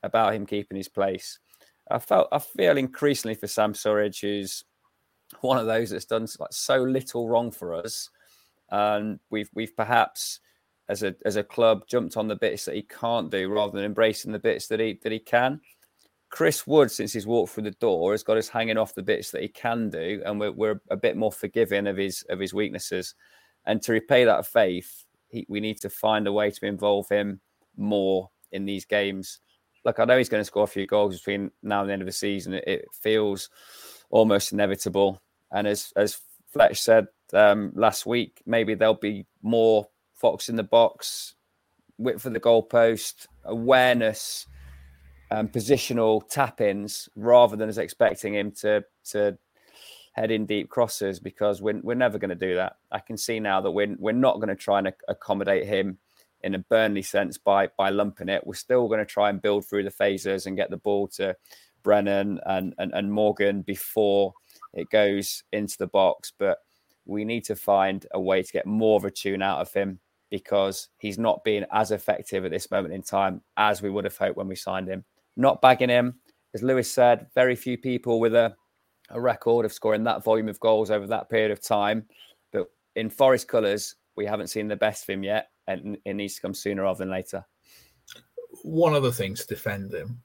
[0.02, 1.38] about him keeping his place.
[1.90, 4.64] I felt I feel increasingly for Sam Surridge, who's
[5.40, 8.10] one of those that's done like so little wrong for us,
[8.70, 10.40] and we've we've perhaps
[10.88, 13.84] as a as a club jumped on the bits that he can't do rather than
[13.84, 15.60] embracing the bits that he that he can.
[16.30, 19.32] Chris Wood, since he's walked through the door, has got us hanging off the bits
[19.32, 22.54] that he can do, and we're, we're a bit more forgiving of his of his
[22.54, 23.14] weaknesses.
[23.66, 27.40] And to repay that faith, he, we need to find a way to involve him
[27.76, 29.40] more in these games.
[29.84, 32.02] Look, I know he's going to score a few goals between now and the end
[32.02, 32.54] of the season.
[32.54, 33.50] It, it feels
[34.10, 35.20] almost inevitable.
[35.50, 40.62] And as as Fletch said um, last week, maybe there'll be more fox in the
[40.62, 41.34] box,
[41.98, 44.46] width for the goalpost, awareness
[45.30, 49.38] um, positional tap ins rather than as expecting him to to
[50.12, 52.76] head in deep crosses because we're, we're never going to do that.
[52.90, 55.98] I can see now that we're, we're not going to try and accommodate him
[56.42, 58.46] in a Burnley sense by by lumping it.
[58.46, 61.36] We're still going to try and build through the phases and get the ball to
[61.82, 64.34] Brennan and, and, and Morgan before
[64.74, 66.32] it goes into the box.
[66.36, 66.58] But
[67.04, 70.00] we need to find a way to get more of a tune out of him
[70.30, 74.16] because he's not being as effective at this moment in time as we would have
[74.16, 75.04] hoped when we signed him.
[75.36, 76.20] Not bagging him,
[76.54, 78.54] as Lewis said, very few people with a,
[79.10, 82.04] a record of scoring that volume of goals over that period of time.
[82.52, 82.66] But
[82.96, 86.42] in Forest colours, we haven't seen the best of him yet, and it needs to
[86.42, 87.44] come sooner rather than later.
[88.62, 90.20] One other thing to defend him.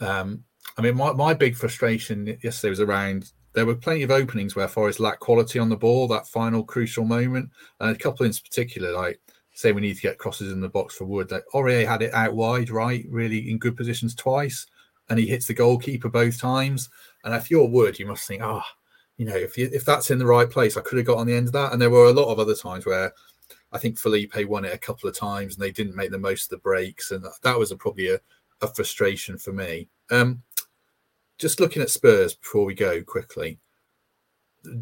[0.00, 0.44] Um,
[0.76, 4.68] I mean, my, my big frustration yesterday was around there were plenty of openings where
[4.68, 7.50] Forest lacked quality on the ball, that final crucial moment.
[7.80, 9.20] And a couple in particular, like
[9.60, 11.30] say we need to get crosses in the box for Wood.
[11.30, 14.66] Like Aurier had it out wide, right, really in good positions twice,
[15.08, 16.88] and he hits the goalkeeper both times.
[17.24, 18.76] And if you're Wood, you must think, ah, oh,
[19.16, 21.26] you know, if you, if that's in the right place, I could have got on
[21.26, 21.72] the end of that.
[21.72, 23.12] And there were a lot of other times where
[23.72, 26.44] I think Felipe won it a couple of times and they didn't make the most
[26.44, 28.20] of the breaks, and that was a, probably a,
[28.62, 29.88] a frustration for me.
[30.10, 30.42] Um,
[31.38, 33.58] just looking at Spurs before we go quickly,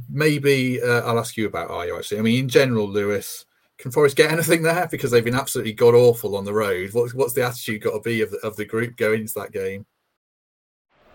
[0.09, 2.18] maybe uh, I'll ask you about Ayew actually.
[2.18, 3.45] I mean, in general, Lewis,
[3.79, 6.91] can Forest get anything there because they've been absolutely god awful on the road?
[6.93, 9.53] What's what's the attitude got to be of the, of the group going into that
[9.53, 9.87] game?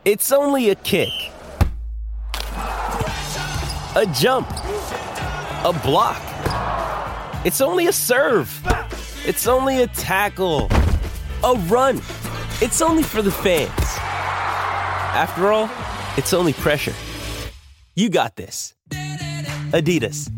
[0.06, 1.10] It's only a kick,
[2.56, 6.22] a jump, a block.
[7.46, 8.50] It's only a serve.
[9.26, 10.70] It's only a tackle,
[11.44, 11.98] a run.
[12.62, 13.72] It's only for the fans.
[15.16, 15.70] After all,
[16.18, 16.94] it's only pressure.
[17.96, 18.74] You got this.
[19.72, 20.30] Adidas.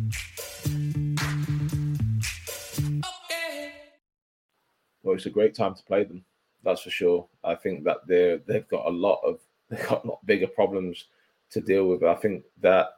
[5.06, 6.26] Well, it's a great time to play them.
[6.64, 7.28] That's for sure.
[7.44, 9.40] I think that they they've got a lot of
[9.70, 11.06] they've got a lot bigger problems
[11.52, 12.04] to deal with.
[12.04, 12.98] I think that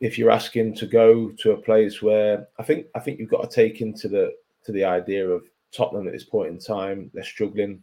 [0.00, 3.42] if you're asking to go to a place where I think I think you've got
[3.42, 7.24] to take into the to the idea of Tottenham at this point in time, they're
[7.24, 7.82] struggling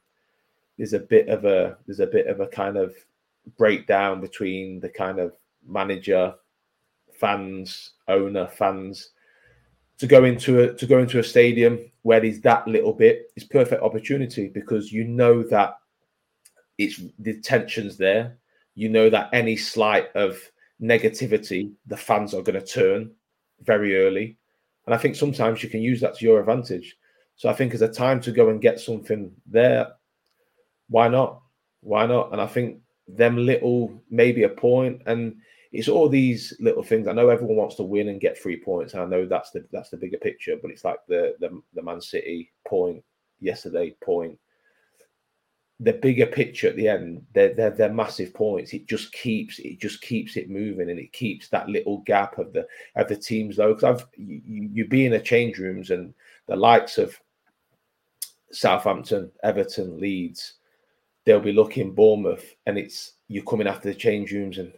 [0.78, 2.96] there's a bit of a there's a bit of a kind of
[3.58, 5.34] breakdown between the kind of
[5.68, 6.34] manager,
[7.14, 9.10] fans, owner, fans
[9.98, 13.44] to go into a to go into a stadium where there's that little bit is
[13.44, 15.78] perfect opportunity because you know that
[16.78, 18.38] it's the tensions there.
[18.76, 20.38] You know that any slight of
[20.82, 23.12] negativity, the fans are going to turn
[23.62, 24.38] very early.
[24.86, 26.98] And I think sometimes you can use that to your advantage.
[27.38, 29.88] So I think as a time to go and get something there,
[30.90, 31.42] why not?
[31.82, 32.32] Why not?
[32.32, 35.38] And I think them little, maybe a point, and
[35.76, 37.08] it's all these little things.
[37.08, 39.66] I know everyone wants to win and get three points, and I know that's the
[39.72, 40.56] that's the bigger picture.
[40.62, 43.04] But it's like the the, the Man City point
[43.40, 44.40] yesterday point.
[45.82, 48.74] The bigger picture at the end, they're, they're they're massive points.
[48.74, 52.54] It just keeps it just keeps it moving, and it keeps that little gap of
[52.54, 52.66] the
[52.96, 53.74] of the teams though.
[53.74, 56.14] Because I've you, you be in the change rooms and
[56.48, 57.20] the likes of
[58.52, 60.54] Southampton, Everton, Leeds
[61.26, 64.72] they'll be looking Bournemouth, and it's you're coming after the change rooms, and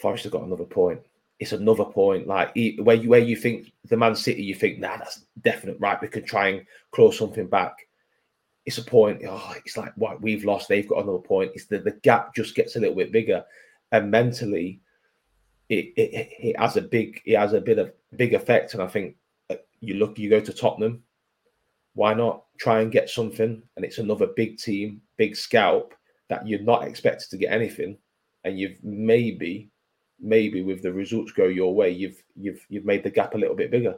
[0.00, 1.00] Forest have got another point.
[1.40, 4.96] It's another point, like where you where you think the Man City, you think, nah,
[4.96, 6.00] that's definite, right?
[6.00, 7.76] We could try and claw something back.
[8.66, 9.22] It's a point.
[9.26, 10.68] Oh, it's like what we've lost.
[10.68, 11.52] They've got another point.
[11.54, 13.44] It's the, the gap just gets a little bit bigger,
[13.92, 14.80] and mentally,
[15.68, 18.74] it, it it has a big it has a bit of big effect.
[18.74, 19.16] And I think
[19.48, 21.04] uh, you look, you go to Tottenham,
[21.94, 23.62] why not try and get something?
[23.76, 25.94] And it's another big team, big scalp
[26.28, 27.96] that you're not expected to get anything,
[28.44, 29.70] and you've maybe,
[30.20, 33.56] maybe with the results go your way, you've you've you've made the gap a little
[33.56, 33.96] bit bigger.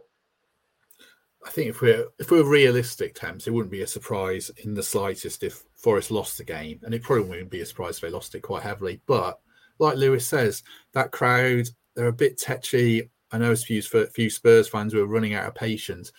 [1.47, 4.83] I think if we're if we're realistic, Temps, it wouldn't be a surprise in the
[4.83, 8.11] slightest if Forest lost the game, and it probably wouldn't be a surprise if they
[8.11, 9.01] lost it quite heavily.
[9.07, 9.41] But
[9.79, 10.63] like Lewis says,
[10.93, 13.11] that crowd they're a bit tetchy.
[13.33, 16.13] I know a few, few Spurs fans who are running out of patience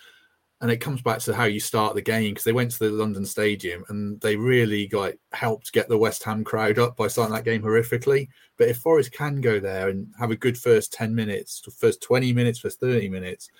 [0.62, 2.90] and it comes back to how you start the game because they went to the
[2.90, 7.34] London Stadium and they really like helped get the West Ham crowd up by starting
[7.34, 8.28] that game horrifically.
[8.56, 12.32] But if Forest can go there and have a good first ten minutes, first twenty
[12.32, 13.50] minutes, first thirty minutes,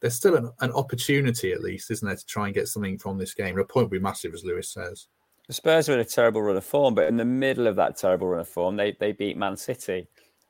[0.00, 3.18] there's still an, an opportunity at least, isn't there, to try and get something from
[3.18, 3.58] this game?
[3.58, 5.08] A point would be massive, as Lewis says.
[5.48, 7.96] The Spurs are in a terrible run of form, but in the middle of that
[7.96, 10.06] terrible run of form, they they beat Man City.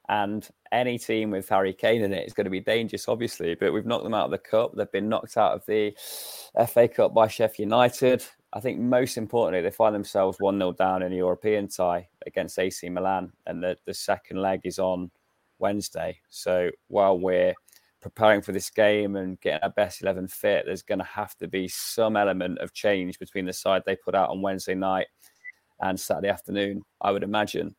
[0.09, 3.55] And any team with Harry Kane in it is going to be dangerous, obviously.
[3.55, 4.73] But we've knocked them out of the cup.
[4.75, 5.95] They've been knocked out of the
[6.69, 8.25] FA Cup by Sheffield United.
[8.53, 12.59] I think most importantly, they find themselves 1 0 down in a European tie against
[12.59, 13.33] AC Milan.
[13.47, 15.11] And the, the second leg is on
[15.59, 16.19] Wednesday.
[16.29, 17.55] So while we're
[18.03, 21.49] preparing for this game and getting our best 11 fit, there's going to have to
[21.49, 25.07] be some element of change between the side they put out on Wednesday night
[25.81, 27.75] and Saturday afternoon, I would imagine.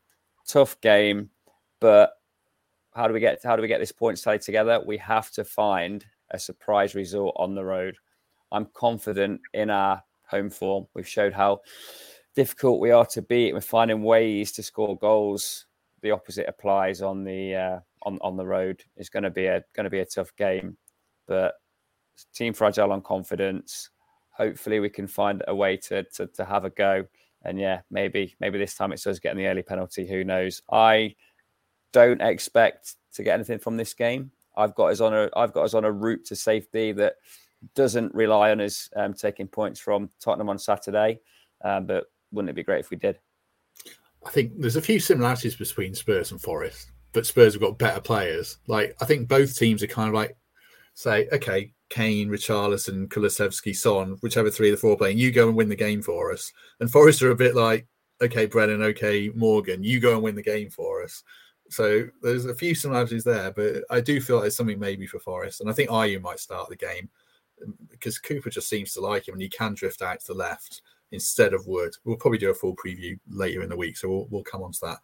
[0.47, 1.29] Tough game,
[1.83, 2.13] but
[2.95, 4.81] how do we get how do we get this point tally together?
[4.85, 7.97] We have to find a surprise result on the road.
[8.53, 10.87] I'm confident in our home form.
[10.93, 11.59] We've showed how
[12.35, 13.53] difficult we are to beat.
[13.53, 15.65] We're finding ways to score goals.
[16.01, 18.81] the opposite applies on the uh, on on the road.
[18.95, 20.77] It's going to be a going to be a tough game,
[21.27, 21.55] but
[22.33, 23.89] team fragile on confidence.
[24.29, 27.05] Hopefully, we can find a way to, to to have a go.
[27.41, 30.07] And yeah, maybe maybe this time it's us getting the early penalty.
[30.07, 30.61] Who knows?
[30.71, 31.15] I
[31.93, 34.31] don't expect to get anything from this game.
[34.57, 37.15] I've got us on a I've got us on a route to safety that
[37.75, 41.19] doesn't rely on us um, taking points from Tottenham on Saturday.
[41.63, 43.19] Um, but wouldn't it be great if we did?
[44.25, 48.01] I think there's a few similarities between Spurs and Forest, but Spurs have got better
[48.01, 48.57] players.
[48.67, 50.35] Like I think both teams are kind of like
[50.95, 55.57] say, okay, Kane, Richarlison, Kulusevski, Son, whichever three of the four playing, you go and
[55.57, 56.51] win the game for us.
[56.79, 57.87] And Forest are a bit like,
[58.21, 61.23] okay, Brennan, okay, Morgan, you go and win the game for us.
[61.73, 65.19] So there's a few similarities there, but I do feel like there's something maybe for
[65.19, 65.61] Forest.
[65.61, 67.09] And I think Ayew might start the game
[67.63, 70.37] um, because Cooper just seems to like him and he can drift out to the
[70.37, 71.95] left instead of Wood.
[72.05, 74.71] We'll probably do a full preview later in the week, so we'll, we'll come on
[74.73, 74.97] to that.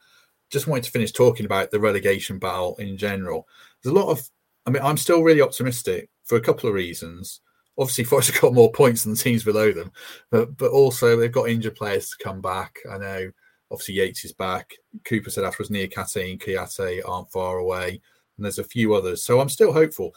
[0.49, 3.47] Just wanted to finish talking about the relegation battle in general.
[3.82, 4.30] There's a lot of,
[4.65, 7.41] I mean, I'm still really optimistic for a couple of reasons.
[7.78, 9.91] Obviously, Forest have got more points than the teams below them,
[10.32, 12.80] but but also they've got injured players to come back.
[12.91, 13.32] I know,
[13.72, 14.74] obviously Yates is back.
[15.05, 18.01] Cooper said afterwards, Niakhaté and Kouyaté aren't far away,
[18.38, 19.24] and there's a few others.
[19.24, 20.15] So I'm still hopeful.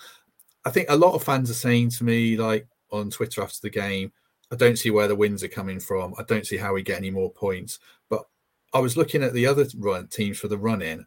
[0.64, 3.70] I think a lot of fans are saying to me, like on Twitter after the
[3.70, 4.12] game,
[4.50, 6.14] I don't see where the wins are coming from.
[6.18, 7.78] I don't see how we get any more points.
[8.10, 8.24] But
[8.74, 11.06] I was looking at the other run teams for the run in,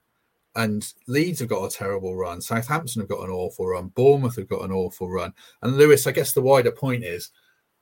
[0.56, 2.42] and Leeds have got a terrible run.
[2.42, 3.90] Southampton have got an awful run.
[3.90, 5.34] Bournemouth have got an awful run.
[5.62, 7.32] And Lewis, I guess the wider point is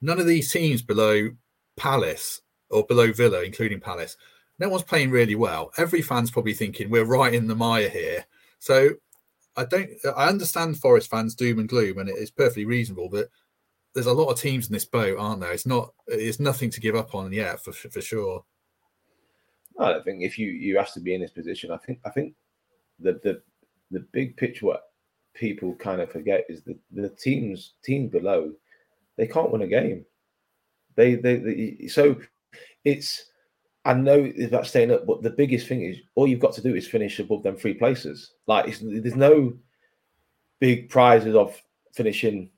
[0.01, 1.29] none of these teams below
[1.77, 4.17] Palace or below Villa, including Palace,
[4.59, 5.71] no one's playing really well.
[5.77, 8.25] Every fan's probably thinking we're right in the mire here.
[8.59, 8.91] So
[9.55, 9.89] I don't.
[10.15, 13.09] I understand Forest fans doom and gloom, and it is perfectly reasonable.
[13.09, 13.29] But
[13.93, 15.51] there's a lot of teams in this boat, aren't there?
[15.51, 15.93] It's not.
[16.07, 18.43] It's nothing to give up on yet, for for sure.
[19.79, 22.09] I don't think if you you have to be in this position, I think I
[22.09, 22.35] think
[22.99, 23.41] the the
[23.91, 24.83] the big picture what
[25.33, 28.51] people kind of forget is the the teams team below
[29.17, 30.05] they can't win a game.
[30.95, 32.17] They they, they so
[32.85, 33.25] it's
[33.85, 36.73] I know about staying up, but the biggest thing is all you've got to do
[36.75, 38.33] is finish above them three places.
[38.47, 39.53] Like there's no
[40.59, 41.61] big prizes of
[41.93, 42.49] finishing.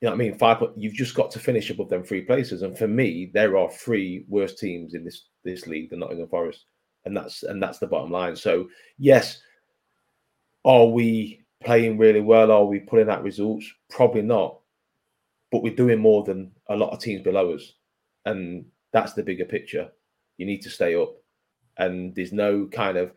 [0.00, 0.36] You know what I mean?
[0.36, 0.62] Five.
[0.76, 2.60] You've just got to finish above them three places.
[2.62, 6.66] And for me, there are three worst teams in this this league than Nottingham Forest,
[7.06, 8.36] and that's and that's the bottom line.
[8.36, 8.68] So
[8.98, 9.40] yes,
[10.66, 12.52] are we playing really well?
[12.52, 13.66] Are we pulling out results?
[13.88, 14.58] Probably not,
[15.50, 17.72] but we're doing more than a lot of teams below us,
[18.26, 19.90] and that's the bigger picture
[20.38, 21.14] you need to stay up.
[21.78, 23.12] And there's no kind of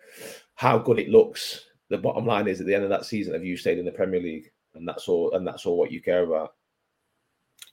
[0.55, 1.65] how good it looks.
[1.89, 3.91] The bottom line is at the end of that season, have you stayed in the
[3.91, 4.51] Premier League?
[4.75, 5.33] And that's all.
[5.33, 6.53] And that's all what you care about.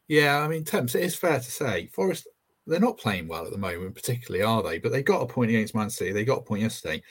[0.09, 2.29] Yeah, I mean, Temps, it is fair to say Forest
[2.67, 4.79] they're not playing well at the moment, particularly, are they?
[4.79, 6.13] But they got a point against Man City.
[6.13, 7.03] They got a point yesterday.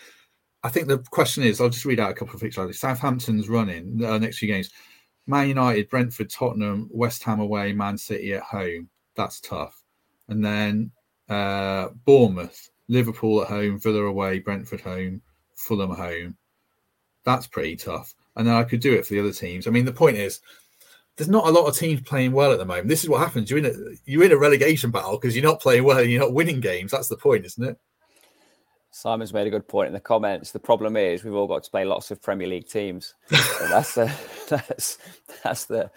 [0.63, 2.79] I think the question is, I'll just read out a couple of fixtures.
[2.79, 4.71] Southampton's running uh, next few games.
[5.27, 8.89] Man United, Brentford, Tottenham, West Ham away, Man City at home.
[9.15, 9.81] That's tough.
[10.27, 10.91] And then
[11.29, 15.21] uh, Bournemouth, Liverpool at home, Villa away, Brentford home,
[15.55, 16.37] Fulham home.
[17.23, 18.13] That's pretty tough.
[18.35, 19.67] And then I could do it for the other teams.
[19.67, 20.41] I mean, the point is,
[21.15, 22.89] there's not a lot of teams playing well at the moment.
[22.89, 23.49] This is what happens.
[23.49, 23.71] You're in a
[24.05, 26.91] you're in a relegation battle because you're not playing well and you're not winning games.
[26.91, 27.77] That's the point, isn't it?
[28.91, 30.51] Simon's made a good point in the comments.
[30.51, 33.13] The problem is we've all got to play lots of Premier League teams.
[33.35, 34.13] So that's the
[34.49, 34.97] that's
[35.43, 35.89] that's the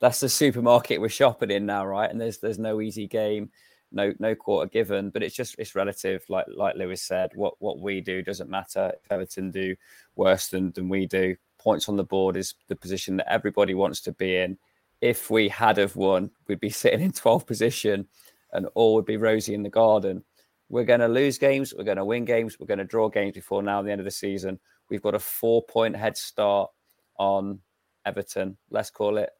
[0.00, 2.10] that's the supermarket we're shopping in now, right?
[2.10, 3.50] And there's there's no easy game
[3.92, 6.24] no no quarter given, but it's just it's relative.
[6.28, 8.92] Like like Lewis said, what what we do doesn't matter.
[9.04, 9.76] If Everton do
[10.16, 14.00] worse than than we do, points on the board is the position that everybody wants
[14.02, 14.58] to be in.
[15.00, 18.06] If we had have won, we'd be sitting in 12th position,
[18.52, 20.24] and all would be rosy in the garden.
[20.70, 21.72] We're going to lose games.
[21.76, 22.60] We're going to win games.
[22.60, 24.60] We're going to draw games before now the end of the season.
[24.90, 26.70] We've got a four point head start
[27.18, 27.60] on
[28.04, 28.56] Everton.
[28.70, 29.30] Let's call it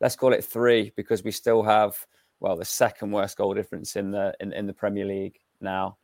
[0.00, 1.96] let's call it three because we still have
[2.40, 5.96] well, the second worst goal difference in the in, in the Premier League now.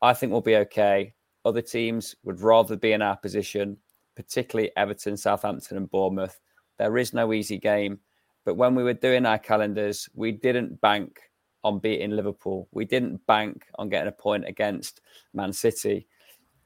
[0.00, 1.14] I think we'll be okay.
[1.44, 3.76] Other teams would rather be in our position,
[4.14, 6.38] particularly Everton, Southampton, and Bournemouth.
[6.78, 7.98] There is no easy game.
[8.44, 11.20] But when we were doing our calendars, we didn't bank
[11.64, 12.68] on beating Liverpool.
[12.72, 15.00] We didn't bank on getting a point against
[15.34, 16.06] Man City.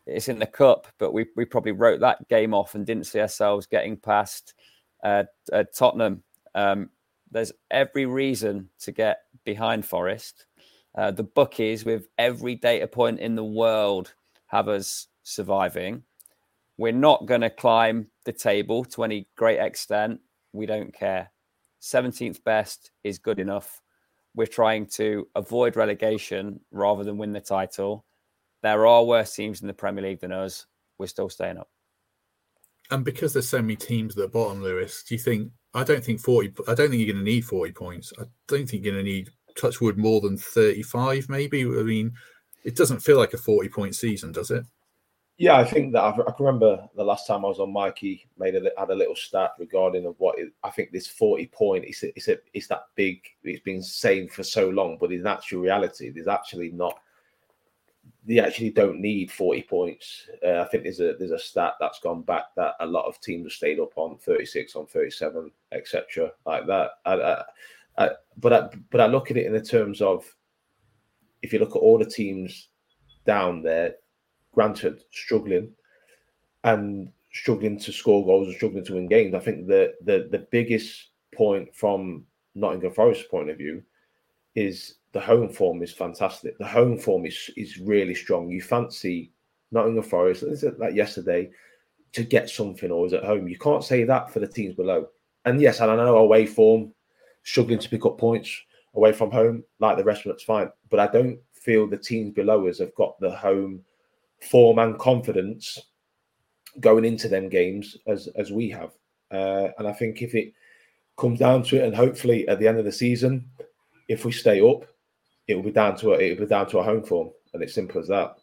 [0.07, 3.21] It's in the cup, but we, we probably wrote that game off and didn't see
[3.21, 4.55] ourselves getting past
[5.03, 6.23] uh, uh, Tottenham.
[6.55, 6.91] Um,
[7.33, 10.47] there's every reason to get behind Forest.
[10.95, 14.15] Uh, the bookies, with every data point in the world,
[14.47, 16.03] have us surviving.
[16.77, 20.21] We're not going to climb the table to any great extent.
[20.53, 21.31] We don't care.
[21.81, 23.81] 17th best is good enough.
[24.35, 28.05] We're trying to avoid relegation rather than win the title.
[28.63, 30.67] There are worse teams in the Premier League than us.
[30.99, 31.69] we're still staying up.
[32.91, 35.51] And because there's so many teams at the bottom, Lewis, do you think?
[35.75, 36.53] I don't think forty.
[36.69, 38.13] I don't think you're going to need forty points.
[38.21, 41.29] I don't think you're going to need Touchwood more than thirty-five.
[41.29, 41.63] Maybe.
[41.63, 42.13] I mean,
[42.65, 44.65] it doesn't feel like a forty-point season, does it?
[45.39, 48.29] Yeah, I think that I've, i can remember the last time I was on Mikey
[48.39, 51.85] made a, had a little stat regarding of what it, I think this forty point.
[51.87, 53.21] It's a, it's a, it's that big.
[53.43, 56.99] It's been saying for so long, but in actual reality, there's actually not.
[58.25, 60.29] They actually don't need forty points.
[60.47, 63.21] Uh, I think there's a there's a stat that's gone back that a lot of
[63.21, 66.31] teams have stayed up on thirty six, on thirty seven, etc.
[66.47, 66.91] Like that.
[67.05, 67.43] I, I,
[67.99, 70.25] I, but I, but I look at it in the terms of
[71.43, 72.69] if you look at all the teams
[73.27, 73.97] down there,
[74.55, 75.73] granted, struggling
[76.65, 79.35] and struggling to score goals and struggling to win games.
[79.35, 83.83] I think the the the biggest point from Nottingham Forest's point of view
[84.55, 86.59] is the home form is fantastic.
[86.59, 88.51] The home form is is really strong.
[88.51, 89.33] You fancy
[89.71, 90.45] Nottingham Forest,
[90.79, 91.51] like yesterday,
[92.13, 93.49] to get something is at home.
[93.49, 95.09] You can't say that for the teams below.
[95.45, 96.93] And yes, and I know away form,
[97.43, 98.51] struggling to pick up points
[98.95, 100.71] away from home, like the rest of it's fine.
[100.91, 103.83] But I don't feel the teams below us have got the home
[104.41, 105.79] form and confidence
[106.81, 108.93] going into them games as as we have.
[109.31, 110.53] Uh, and I think if it
[111.17, 113.47] comes down to it, and hopefully at the end of the season,
[114.09, 114.85] if we stay up,
[115.49, 117.75] it will be down to it will be down to a home form, and it's
[117.75, 118.37] simple as that.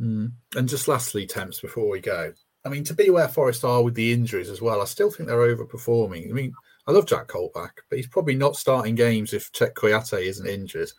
[0.00, 0.32] Mm.
[0.56, 2.32] And just lastly, Temps before we go.
[2.64, 5.28] I mean, to be where Forest are with the injuries as well, I still think
[5.28, 6.28] they're overperforming.
[6.28, 6.52] I mean,
[6.86, 10.90] I love Jack Colback, but he's probably not starting games if Cheick Kouyaté isn't injured.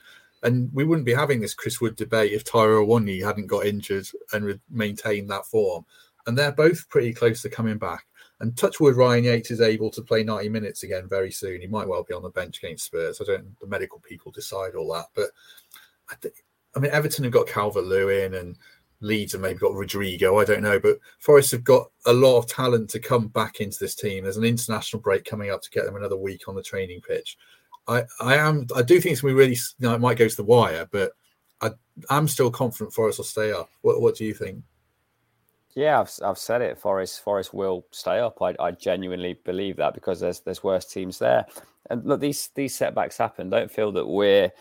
[0.42, 4.08] And we wouldn't be having this Chris Wood debate if Tyrell Awoniyi hadn't got injured
[4.32, 5.86] and maintained that form.
[6.28, 8.06] And they're both pretty close to coming back.
[8.42, 11.60] And touchwood, Ryan Yates is able to play 90 minutes again very soon.
[11.60, 13.20] He might well be on the bench against Spurs.
[13.20, 13.60] I don't.
[13.60, 15.30] The medical people decide all that, but
[16.10, 16.36] I think.
[16.76, 18.56] I mean, Everton have got Calvert Lewin and
[19.02, 20.40] Leeds have maybe got Rodrigo.
[20.40, 23.78] I don't know, but Forest have got a lot of talent to come back into
[23.80, 24.24] this team.
[24.24, 27.38] There's an international break coming up to get them another week on the training pitch.
[27.88, 30.28] I, I am I do think it's gonna be really you know, it might go
[30.28, 31.14] to the wire, but
[31.62, 31.72] I
[32.10, 33.70] I'm still confident Forest will stay up.
[33.82, 34.64] What what do you think?
[35.76, 36.78] Yeah, I've, I've said it.
[36.78, 38.42] Forest Forest will stay up.
[38.42, 41.46] I, I genuinely believe that because there's there's worse teams there.
[41.90, 43.50] And look, these these setbacks happen.
[43.50, 44.52] Don't feel that we're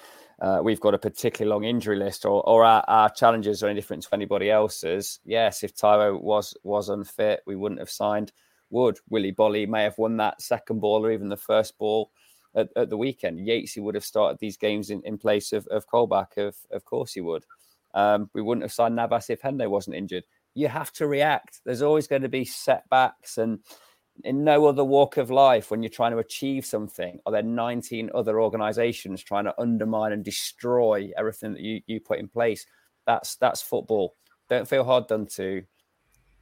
[0.40, 3.80] uh, we've got a particularly long injury list or, or our, our, challenges are any
[3.80, 5.18] different to anybody else's.
[5.24, 8.32] Yes, if Taiwo was was unfit, we wouldn't have signed
[8.70, 8.98] Wood.
[9.08, 12.10] Willy Boly may have won that second ball or even the first ball
[12.54, 13.40] at, at the weekend.
[13.40, 16.36] Yatesy would have started these games in, in place of, of Colback.
[16.36, 17.44] Of, of course he would.
[17.94, 20.24] Um, we wouldn't have signed Navas if Hendo wasn't injured.
[20.54, 21.60] You have to react.
[21.64, 23.38] There's always going to be setbacks.
[23.38, 23.60] And
[24.24, 28.10] in no other walk of life, when you're trying to achieve something, are there 19
[28.14, 32.66] other organizations trying to undermine and destroy everything that you, you put in place?
[33.06, 34.16] That's that's football.
[34.48, 35.62] Don't feel hard done to.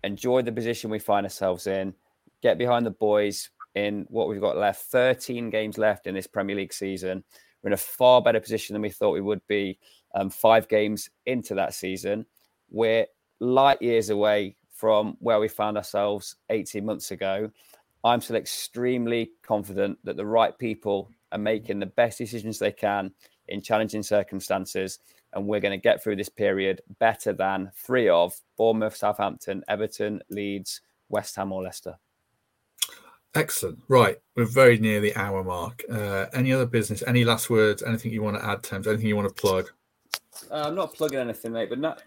[0.05, 1.95] Enjoy the position we find ourselves in.
[2.43, 6.57] Get behind the boys in what we've got left 13 games left in this Premier
[6.57, 7.23] League season.
[7.63, 9.79] We're in a far better position than we thought we would be
[10.15, 12.25] um, five games into that season.
[12.71, 13.07] We're
[13.41, 17.51] light years away from where we found ourselves 18 months ago.
[18.05, 23.13] I'm still extremely confident that the right people are making the best decisions they can
[23.49, 24.99] in challenging circumstances.
[25.33, 30.21] And we're going to get through this period better than three of Bournemouth, Southampton, Everton,
[30.31, 31.97] Leeds, West Ham, or Leicester.
[33.35, 33.79] Excellent.
[33.89, 34.17] Right.
[34.35, 35.85] We're very near the hour mark.
[35.91, 37.03] Uh, any other business?
[37.07, 37.83] Any last words?
[37.83, 38.87] Anything you want to add, Temps?
[38.87, 39.71] Anything you want to plug?
[40.51, 42.03] Uh, I'm not plugging anything, mate, but not,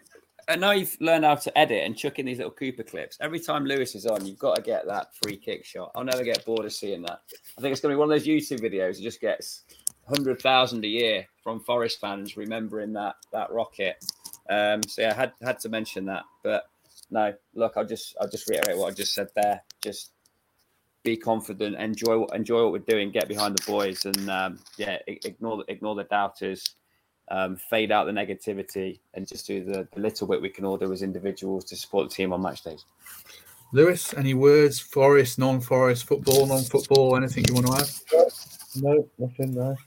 [0.49, 3.17] and now you've learned how to edit and chuck in these little Cooper clips.
[3.21, 5.91] Every time Lewis is on, you've got to get that free kick shot.
[5.95, 7.21] I'll never get bored of seeing that.
[7.57, 9.63] I think it's going to be one of those YouTube videos that just gets
[10.07, 14.03] hundred thousand a year from Forest fans remembering that that rocket.
[14.49, 16.23] Um, so yeah, I had had to mention that.
[16.43, 16.63] But
[17.11, 19.61] no, look, I'll just I'll just reiterate what I just said there.
[19.83, 20.13] Just
[21.03, 25.63] be confident, enjoy enjoy what we're doing, get behind the boys, and um, yeah, ignore
[25.67, 26.75] ignore the doubters,
[27.31, 30.77] um, fade out the negativity, and just do the, the, little bit we can all
[30.77, 32.85] do as individuals to support the team on match days.
[33.71, 34.79] Lewis, any words?
[34.79, 38.31] Forest, non-forest, football, non-football, anything you want to add?
[38.75, 39.77] No, nothing there.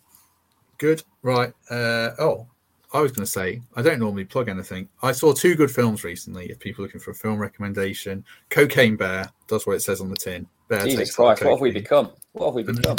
[0.78, 1.02] Good.
[1.22, 1.52] Right.
[1.68, 2.46] Uh, oh,
[2.92, 4.88] I was going to say, I don't normally plug anything.
[5.02, 6.46] I saw two good films recently.
[6.46, 10.10] If people are looking for a film recommendation, Cocaine Bear does what it says on
[10.10, 10.46] the tin.
[10.68, 12.10] Bear Jesus Christ, what have we become?
[12.32, 12.96] What have we become?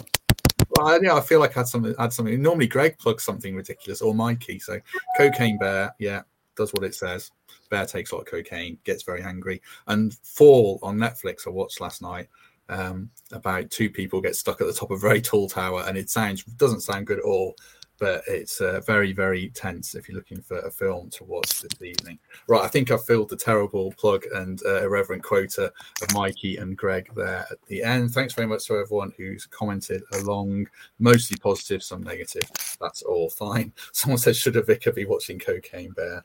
[0.84, 1.96] Well, yeah, I feel like I had something.
[1.98, 2.42] Had something.
[2.42, 4.60] Normally, Greg plugs something ridiculous or Mikey.
[4.60, 4.80] So,
[5.18, 6.22] Cocaine Bear, yeah,
[6.56, 7.32] does what it says.
[7.70, 11.48] Bear takes a lot of cocaine, gets very angry, and Fall on Netflix.
[11.48, 12.28] I watched last night
[12.70, 15.98] um, about two people get stuck at the top of a very tall tower, and
[15.98, 17.56] it sounds doesn't sound good at all
[18.00, 21.82] but it's uh, very, very tense if you're looking for a film to watch this
[21.82, 22.20] evening.
[22.48, 25.72] Right, I think I've filled the terrible plug and uh, irreverent quota
[26.02, 28.12] of Mikey and Greg there at the end.
[28.12, 30.68] Thanks very much to everyone who's commented along,
[31.00, 32.50] mostly positive, some negative.
[32.82, 33.72] That's all fine.
[33.91, 36.24] Someone said, Should a vicar be watching Cocaine Bear?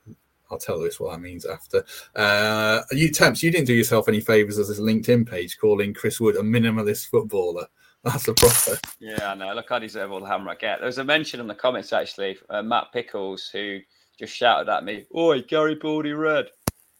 [0.50, 1.84] I'll tell Lewis what that means after.
[2.14, 6.20] Uh, you Temps, you didn't do yourself any favors as a LinkedIn page calling Chris
[6.20, 7.66] Wood a minimalist footballer.
[8.04, 8.78] That's a proper.
[9.00, 9.52] Yeah, I know.
[9.54, 10.78] Look, I deserve all the hammer I get.
[10.78, 13.80] There was a mention in the comments actually, uh, Matt Pickles, who
[14.18, 16.46] just shouted at me, "Oi, Gary Baldy Red!"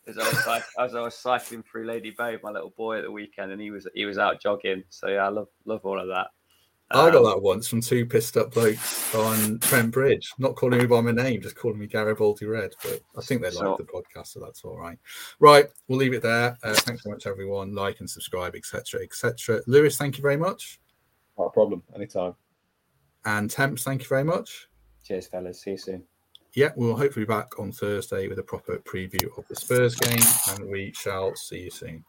[0.07, 3.05] As I was as I was cycling through Lady Bay with my little boy at
[3.05, 4.85] the weekend, and he was he was out jogging.
[4.89, 6.29] So yeah, I love love all of that.
[6.91, 10.79] I got um, that once from two pissed up blokes on Trent Bridge, not calling
[10.79, 12.73] me by my name, just calling me Garibaldi Red.
[12.83, 14.99] But I think they like the podcast, so that's all right.
[15.39, 16.57] Right, we'll leave it there.
[16.63, 17.75] Uh, thanks so much, everyone.
[17.75, 19.61] Like and subscribe, etc., etc.
[19.67, 20.81] Lewis, thank you very much.
[21.39, 21.83] Not a problem.
[21.95, 22.35] Anytime.
[23.25, 24.69] And Temps, thank you very much.
[25.05, 25.63] Cheers, fellas.
[25.63, 26.05] See you soon.
[26.55, 30.19] Yeah, we'll hopefully be back on Thursday with a proper preview of the Spurs game,
[30.49, 32.05] and we shall see you soon.